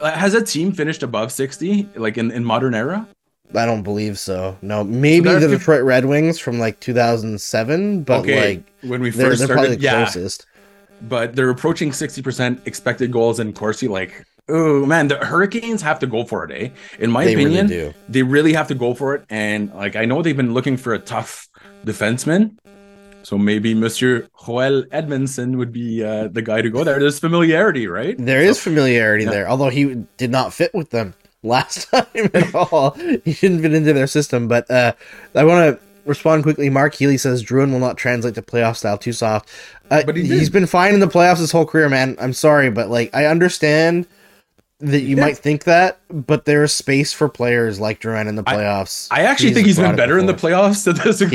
[0.00, 3.06] uh, has a team finished above 60 like in, in modern era?
[3.54, 4.56] I don't believe so.
[4.62, 8.54] No, maybe they're the Detroit Red Wings from like 2007, but okay.
[8.56, 10.04] like when we they're, first they're probably started, the yeah.
[10.04, 10.46] closest.
[11.02, 13.88] but they're approaching 60% expected goals in Corsi.
[13.88, 16.68] Like, oh man, the Hurricanes have to go for it, eh?
[16.98, 17.94] In my They really opinion, do.
[18.08, 19.24] they really have to go for it.
[19.30, 21.48] And like, I know they've been looking for a tough
[21.84, 22.56] defenseman.
[23.22, 26.98] So maybe Monsieur Joel Edmundson would be uh, the guy to go there.
[26.98, 28.14] There's familiarity, right?
[28.18, 29.30] There is familiarity Yeah.
[29.30, 32.92] there, although he did not fit with them last time at all.
[32.92, 34.48] he didn't fit into their system.
[34.48, 34.92] But uh,
[35.34, 36.70] I want to respond quickly.
[36.70, 39.50] Mark Healy says Drouin will not translate to playoff style too soft.
[39.90, 40.52] Uh, But he he's did.
[40.52, 42.16] been fine in the playoffs his whole career, man.
[42.18, 44.06] I'm sorry, but like I understand
[44.80, 45.22] that you Yeah.
[45.22, 49.08] might think that, but there is space for players like Drouin in the playoffs.
[49.10, 50.84] I actually think he's been better in the playoffs,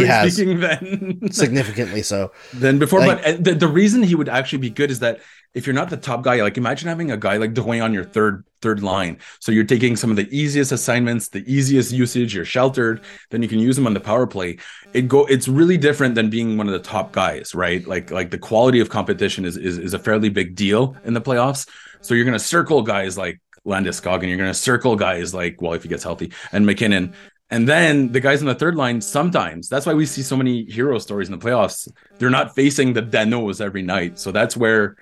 [0.06, 0.34] has.
[0.36, 2.32] speaking, than significantly so.
[2.54, 3.02] than before.
[3.02, 5.20] Like- but uh, the, the reason he would actually be good is that
[5.54, 8.06] if you're not the top guy, like imagine having a guy like Drouin on your
[8.06, 9.18] third third line.
[9.40, 12.34] So you're taking some of the easiest assignments, the easiest usage.
[12.34, 13.02] You're sheltered.
[13.30, 14.58] Then you can use them on the power play.
[14.94, 15.26] It go.
[15.26, 17.86] It's really different than being one of the top guys, right?
[17.86, 21.22] Like like the quality of competition is is, is a fairly big deal in the
[21.22, 21.68] playoffs.
[22.04, 25.84] So you're gonna circle guys like Landeskog, and you're gonna circle guys like well, if
[25.84, 27.14] he gets healthy, and MacKinnon.
[27.50, 30.66] And then the guys on the third line, sometimes that's why we see so many
[30.66, 31.88] hero stories in the playoffs.
[32.18, 34.18] They're not facing the Danos every night.
[34.18, 34.96] So that's where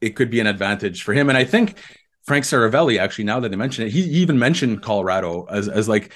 [0.00, 1.28] it could be an advantage for him.
[1.28, 1.76] And I think
[2.22, 5.88] Frank Seravalli, actually, now that they mention it, he, he even mentioned Colorado as, as
[5.88, 6.12] like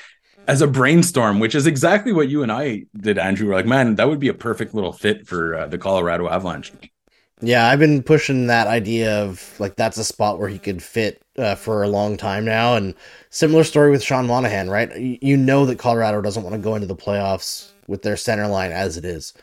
[0.47, 3.49] as a brainstorm, which is exactly what you and I did, Andrew.
[3.49, 6.73] We're like, man, that would be a perfect little fit for uh, the Colorado Avalanche.
[7.41, 11.21] Yeah, I've been pushing that idea of like that's a spot where he could fit
[11.37, 12.77] uh, for a long time now.
[12.77, 12.95] And
[13.31, 14.91] similar story with Sean Monahan, right?
[14.97, 18.73] You know that Colorado doesn't want to go into the playoffs with their center line
[18.73, 19.35] as it is.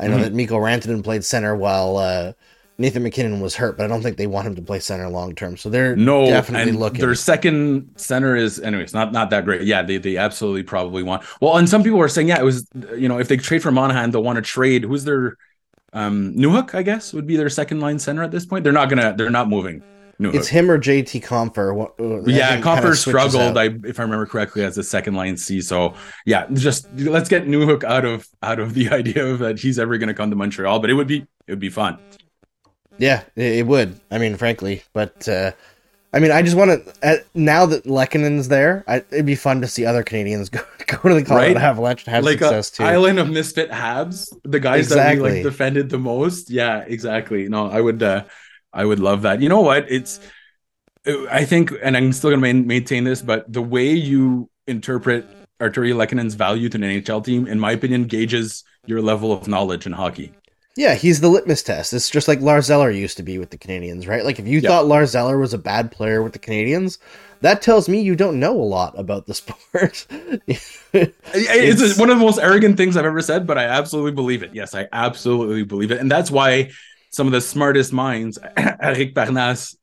[0.00, 0.22] I know Mhm.
[0.22, 2.32] that Mikko Rantanen played center while uh,
[2.78, 5.34] Nathan MacKinnon was hurt, but I don't think they want him to play center long
[5.34, 5.56] term.
[5.56, 7.00] So they're No, definitely looking.
[7.00, 9.62] Their second center is, anyways, not not that great.
[9.62, 11.22] Yeah, they they absolutely probably want.
[11.40, 12.66] Well, and some people are saying, yeah, it was,
[12.96, 14.82] you know, if they trade for Monahan, they'll want to trade.
[14.84, 15.36] Who's their
[15.94, 16.74] um Newhook?
[16.74, 18.64] I guess would be their second line center at this point.
[18.64, 19.82] They're not gonna, they're not moving.
[20.20, 20.34] Newhook.
[20.34, 21.74] It's him or JT Compher.
[21.74, 23.58] What- uh, yeah, Compher struggled.
[23.58, 25.60] I, if I remember correctly, as a second line C.
[25.60, 29.78] So yeah, just let's get Newhook out of out of the idea of that he's
[29.78, 30.78] ever going to come to Montreal.
[30.78, 31.98] But it would be it would be fun.
[32.98, 34.00] Yeah, it would.
[34.10, 35.50] I mean, frankly, but uh,
[36.14, 39.60] I mean, I just want to uh, now that Lehkonen's there, I, it'd be fun
[39.62, 41.62] to see other Canadiens go go to the Colorado Right?
[41.62, 42.84] Avalanche and have like success a too.
[42.84, 46.50] island of misfit Habs, the guys that we like defended the most.
[46.50, 47.48] Yeah, exactly.
[47.48, 48.24] No, I would uh
[48.72, 49.42] I would love that.
[49.42, 49.90] You know what?
[49.90, 50.20] It's
[51.06, 55.26] I think, and I'm still going to maintain this, but the way you interpret
[55.60, 59.84] Artturi Lehkonen's value to an NHL team, in my opinion, gauges your level of knowledge
[59.84, 60.32] in hockey.
[60.76, 61.92] Yeah, he's the litmus test.
[61.92, 64.24] It's just like Lars Eller used to be with the Canadiens, right?
[64.24, 64.70] Like if you Yeah.
[64.70, 66.98] thought Lars Eller was a bad player with the Canadiens,
[67.42, 70.06] that tells me you don't know a lot about the sport.
[70.48, 74.42] It's, It's- one of the most arrogant things I've ever said, but I absolutely believe
[74.42, 74.50] it.
[74.54, 76.00] Yes, I absolutely believe it.
[76.00, 76.70] And that's why
[77.10, 79.76] some of the smartest minds, Eric Parnas,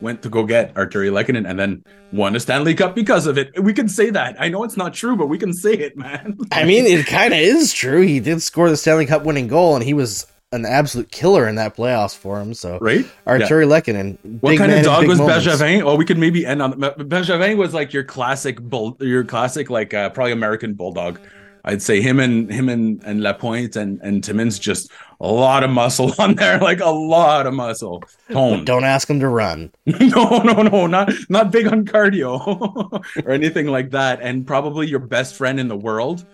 [0.00, 3.62] went to go get Artturi Lehkonen and then won a Stanley Cup because of it.
[3.62, 4.34] We can say that.
[4.40, 6.36] I know it's not true, but we can say it, man.
[6.50, 8.00] I mean, it kind of is true.
[8.00, 11.56] He did score the Stanley Cup winning goal, and he was an absolute killer in
[11.56, 12.54] that playoffs for him.
[12.54, 13.04] So right?
[13.26, 15.46] Artturi Lehkonen, What kind of dog was moments.
[15.46, 15.82] Bergevin?
[15.82, 19.94] Oh, we could maybe end on Bergevin was like your classic bull, your classic like
[19.94, 21.18] uh, probably American bulldog.
[21.64, 24.90] I'd say him and him and and Lapointe and and Timmins just
[25.20, 28.02] a lot of muscle on there, like a lot of muscle.
[28.30, 28.64] Tone.
[28.64, 29.70] Don't ask him to run.
[29.86, 34.20] no, no, no, not not big on cardio or anything like that.
[34.20, 36.26] And probably your best friend in the world,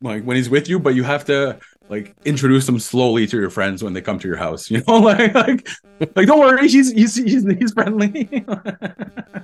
[0.00, 3.50] like when he's with you, but you have to like introduce them slowly to your
[3.50, 4.70] friends when they come to your house.
[4.70, 5.68] You know, like like
[6.16, 8.44] like don't worry, he's he's he's, he's friendly.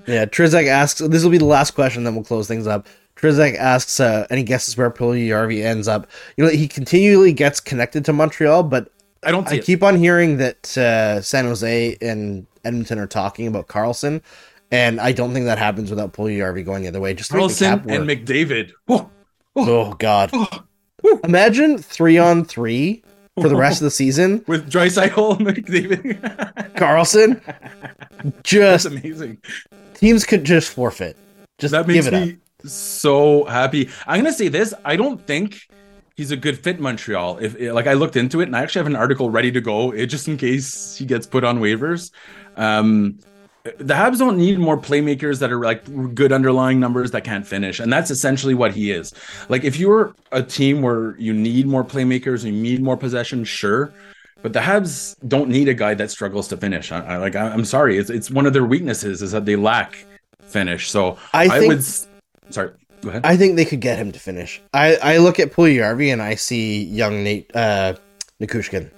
[0.06, 1.00] Yeah, Trizek asks.
[1.00, 2.88] This will be the last question, then we'll close things up.
[3.16, 6.06] Trizek asks, uh, any guesses where Puljujärvi ends up?
[6.36, 8.90] You know, he continually gets connected to Montreal, but
[9.22, 9.64] I don't see I it.
[9.64, 14.22] keep on hearing that uh, San Jose and Edmonton are talking about Karlsson,
[14.70, 17.12] and I don't think that happens without Puljujärvi going the other way.
[17.12, 18.18] Just to make Karlsson and work.
[18.18, 18.72] McDavid.
[18.88, 19.10] Oh,
[19.56, 20.30] oh God!
[20.32, 20.64] oh,
[21.24, 23.02] Imagine three on three
[23.40, 24.44] for the rest of the season.
[24.48, 26.74] with Draisaitl and McDavid.
[26.74, 27.40] Karlsson,
[28.22, 29.38] That's just amazing.
[29.94, 31.16] teams could just forfeit.
[31.58, 32.22] Just that give makes it up.
[32.26, 33.88] me so happy.
[34.06, 35.60] I'm gonna say this: I don't think
[36.16, 37.38] he's a good fit in Montreal.
[37.38, 39.92] If like I looked into it, and I actually have an article ready to go,
[39.92, 42.10] it, just in case he gets put on waivers.
[42.56, 43.18] Um,
[43.62, 47.78] the Habs don't need more playmakers that are like good underlying numbers that can't finish,
[47.78, 49.12] and that's essentially what he is.
[49.48, 53.92] Like if you're a team where you need more playmakers, you need more possession, sure.
[54.42, 56.90] But the Habs don't need a guy that struggles to finish.
[56.90, 57.36] I, I like.
[57.36, 57.98] I, I'm sorry.
[57.98, 60.06] It's it's one of their weaknesses is that they lack
[60.42, 60.90] finish.
[60.90, 61.84] So I I, think would.
[62.52, 62.70] Sorry,
[63.02, 63.26] go ahead.
[63.26, 64.62] I think they could get him to finish.
[64.72, 67.94] I, I look at Puljujärvi and I see young Nate uh,
[68.40, 68.90] Nichushkin.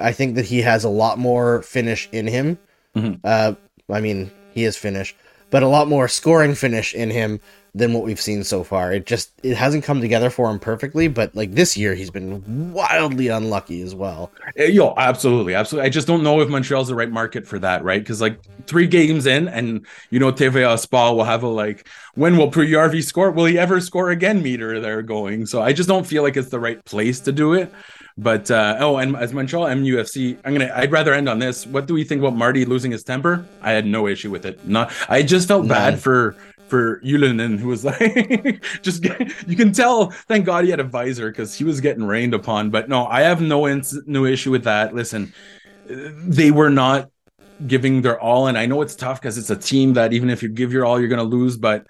[0.00, 2.58] I think that he has a lot more finish in him.
[2.96, 3.20] Mhm.
[3.22, 3.54] Uh,
[3.92, 5.14] I mean, he is Finnish,
[5.50, 7.40] but a lot more scoring finish in him
[7.74, 8.92] than what we've seen so far.
[8.92, 12.72] It just it hasn't come together for him perfectly, but like this year he's been
[12.72, 14.32] wildly unlucky as well.
[14.58, 15.86] Uh, Yo, absolutely, absolutely.
[15.86, 18.00] I just don't know if Montreal's the right market for that, right?
[18.00, 22.36] Because like three games in, and you know TVA Spa will have a like, when
[22.36, 23.30] will Puljujärvi score?
[23.30, 24.42] Will he ever score again?
[24.42, 25.46] Meter they're going.
[25.46, 27.72] So I just don't feel like it's the right place to do it.
[28.20, 30.70] But uh, oh, and as Montreal MUFC, I'm gonna.
[30.74, 31.66] I'd rather end on this.
[31.66, 33.46] What do we think about Marty losing his temper?
[33.62, 34.66] I had no issue with it.
[34.68, 34.92] Not.
[35.08, 36.36] I just felt bad for
[36.68, 40.10] for Ylönen, who was like, just get, you can tell.
[40.28, 42.68] Thank God he had a visor because he was getting rained upon.
[42.68, 44.94] But no, I have no ins- no issue with that.
[44.94, 45.32] Listen,
[45.86, 47.10] they were not
[47.66, 50.42] giving their all, and I know it's tough because it's a team that even if
[50.42, 51.56] you give your all, you're gonna lose.
[51.56, 51.86] But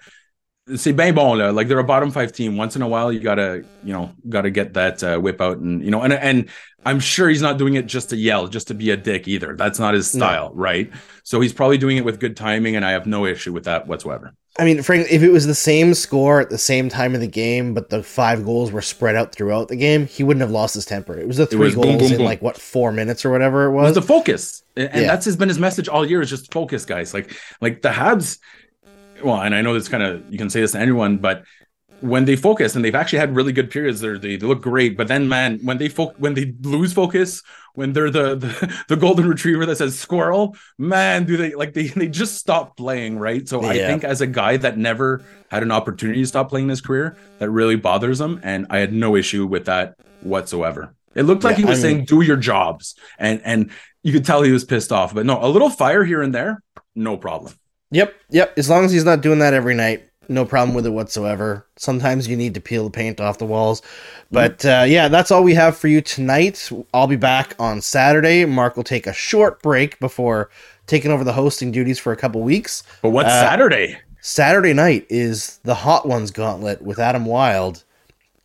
[0.75, 1.51] c'est bien bon là.
[1.53, 2.57] Like they're a bottom five team.
[2.57, 5.83] Once in a while, you gotta you know gotta get that uh, whip out, and
[5.83, 6.49] you know, and and
[6.85, 9.55] I'm sure he's not doing it just to yell, just to be a dick either.
[9.55, 10.19] That's not his No.
[10.25, 10.91] style, right?
[11.23, 13.87] So he's probably doing it with good timing, and I have no issue with that
[13.87, 14.33] whatsoever.
[14.59, 17.27] I mean, Frank, if it was the same score at the same time of the
[17.27, 20.73] game, but the five goals were spread out throughout the game, he wouldn't have lost
[20.73, 21.17] his temper.
[21.17, 22.25] It was the three was goals boom, in boom.
[22.25, 23.85] like what four minutes or whatever it It was.
[23.85, 25.07] was the focus, and and Yeah.
[25.07, 26.21] that's has been his message all year.
[26.21, 27.13] Is just focus, guys.
[27.13, 28.39] Like like the Habs.
[29.23, 31.43] Well, and I know this kind of you can say this to anyone, but
[32.01, 34.97] when they focus and they've actually had really good periods, they're, they they look great.
[34.97, 37.43] But then, man, when they fo- when they lose focus,
[37.75, 41.87] when they're the, the the golden retriever that says squirrel, man, do they like they
[41.87, 43.47] they just stop playing, right?
[43.47, 46.69] So I think as a guy that never had an opportunity to stop playing in
[46.69, 50.95] his career, that really bothers him, and I had no issue with that whatsoever.
[51.13, 53.69] It looked like Yeah, he was I mean- saying, "Do your jobs," and and
[54.01, 55.13] you could tell he was pissed off.
[55.13, 56.63] But no, a little fire here and there,
[56.95, 57.53] no problem.
[57.91, 58.57] Yep, yep.
[58.57, 61.65] As long as he's not doing that every night, no problem with it whatsoever.
[61.75, 63.81] Sometimes you need to peel the paint off the walls.
[64.31, 66.69] But uh, yeah, that's all we have for you tonight.
[66.93, 68.45] I'll be back on Saturday.
[68.45, 70.49] Mark will take a short break before
[70.87, 72.83] taking over the hosting duties for a couple weeks.
[73.01, 73.97] But what's Uh, Saturday?
[74.21, 77.83] Saturday night is the Hot Ones Gauntlet with Adam Wild.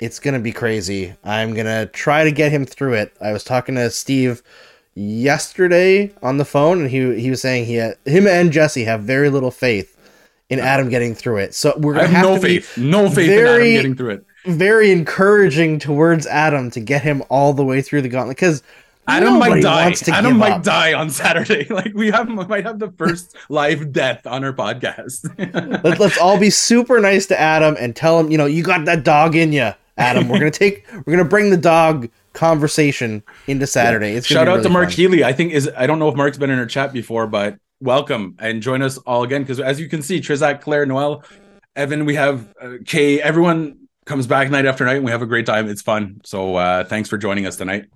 [0.00, 1.14] It's going to be crazy.
[1.22, 3.16] I'm going to try to get him through it.
[3.20, 4.42] I was talking to Steve
[4.96, 9.02] yesterday on the phone and he he was saying he had, him and Jesse have
[9.02, 9.96] very little faith
[10.48, 11.54] in uh, Adam getting through it.
[11.54, 14.10] So we're going to have have no faith, no faith in Adam very- getting through
[14.10, 14.26] it.
[14.46, 18.62] very encouraging towards Adam to get him all the way through the gauntlet cuz
[19.08, 19.94] Adam might die.
[20.08, 20.62] Adam might up.
[20.64, 21.66] die on Saturday.
[21.70, 25.30] Like we have might have the first live death on our podcast.
[25.84, 28.84] Let, let's all be super nice to Adam and tell him, you know, you got
[28.86, 30.28] that dog in you, Adam.
[30.28, 34.12] We're gonna take, we're gonna bring the dog conversation into Saturday.
[34.12, 34.96] It's Shout out really to Mark fun.
[34.96, 35.24] Healy.
[35.24, 38.36] I think is I don't know if Mark's been in our chat before, but welcome
[38.38, 41.24] and join us all again because as you can see, Trizak, Claire, Noel,
[41.74, 43.20] Evan, we have uh, Kay.
[43.20, 45.68] Everyone comes back night after night, and we have a great time.
[45.68, 46.20] It's fun.
[46.24, 47.86] So uh, thanks for joining us tonight.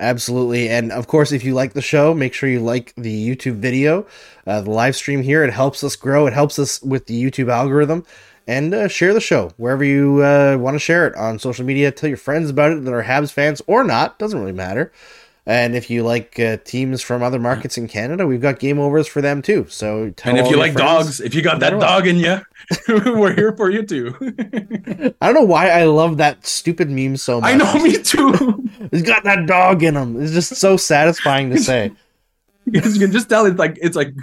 [0.00, 3.56] Absolutely, and of course, if you like the show, make sure you like the YouTube
[3.56, 4.06] video,
[4.46, 5.42] uh, the live stream here.
[5.42, 6.26] It helps us grow.
[6.26, 8.04] It helps us with the YouTube algorithm.
[8.48, 11.92] And uh, share the show wherever you uh, want to share it on social media.
[11.92, 14.18] Tell your friends about it that are Habs fans or not.
[14.18, 14.90] Doesn't really matter.
[15.44, 19.06] And if you like uh, teams from other markets in Canada, we've got game overs
[19.06, 19.66] for them too.
[19.68, 22.40] So tell and if you like friends- dogs, if you got that dog in you,
[22.88, 24.14] we're here for you too.
[25.20, 27.50] I don't know why I love that stupid meme so much.
[27.50, 28.68] I know, me too.
[28.90, 30.22] He's got that dog in him.
[30.22, 31.92] It's just so satisfying to say.
[32.70, 34.14] Because you can just tell it's like it's like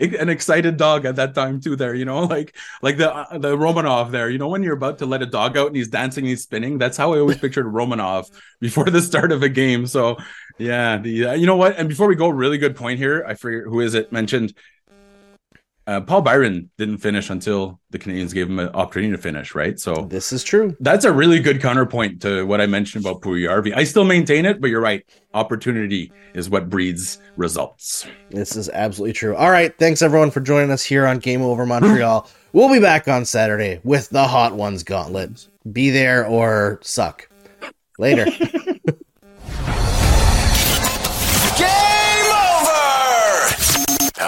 [0.00, 2.24] an excited dog at that time too there you know?
[2.24, 5.26] Like like the uh, the romanov there you know when you're about to let a
[5.26, 8.30] dog out and he's dancing he's spinning that's how i always pictured romanov
[8.60, 9.86] before the start of a game.
[9.86, 10.16] So
[10.58, 11.76] yeah the uh, you know what?
[11.76, 13.24] And before we go really good point here.
[13.26, 14.54] I forget who is it mentioned
[15.88, 19.80] uh, Paul Byron didn't finish until the Canadiens gave him an opportunity to finish, right?
[19.80, 20.76] So This is true.
[20.80, 23.74] that's a really good counterpoint to what I mentioned about Puljujärvi.
[23.74, 25.02] I still maintain it, but you're right.
[25.32, 28.06] Opportunity is what breeds results.
[28.30, 29.34] This is absolutely true.
[29.34, 29.76] All right.
[29.78, 32.28] Thanks everyone for joining us here on Game Over Montreal.
[32.52, 35.48] we'll be back on Saturday with the Hot Ones Gauntlet.
[35.72, 37.30] Be there or suck.
[37.98, 38.26] Later.
[41.56, 41.87] Game over!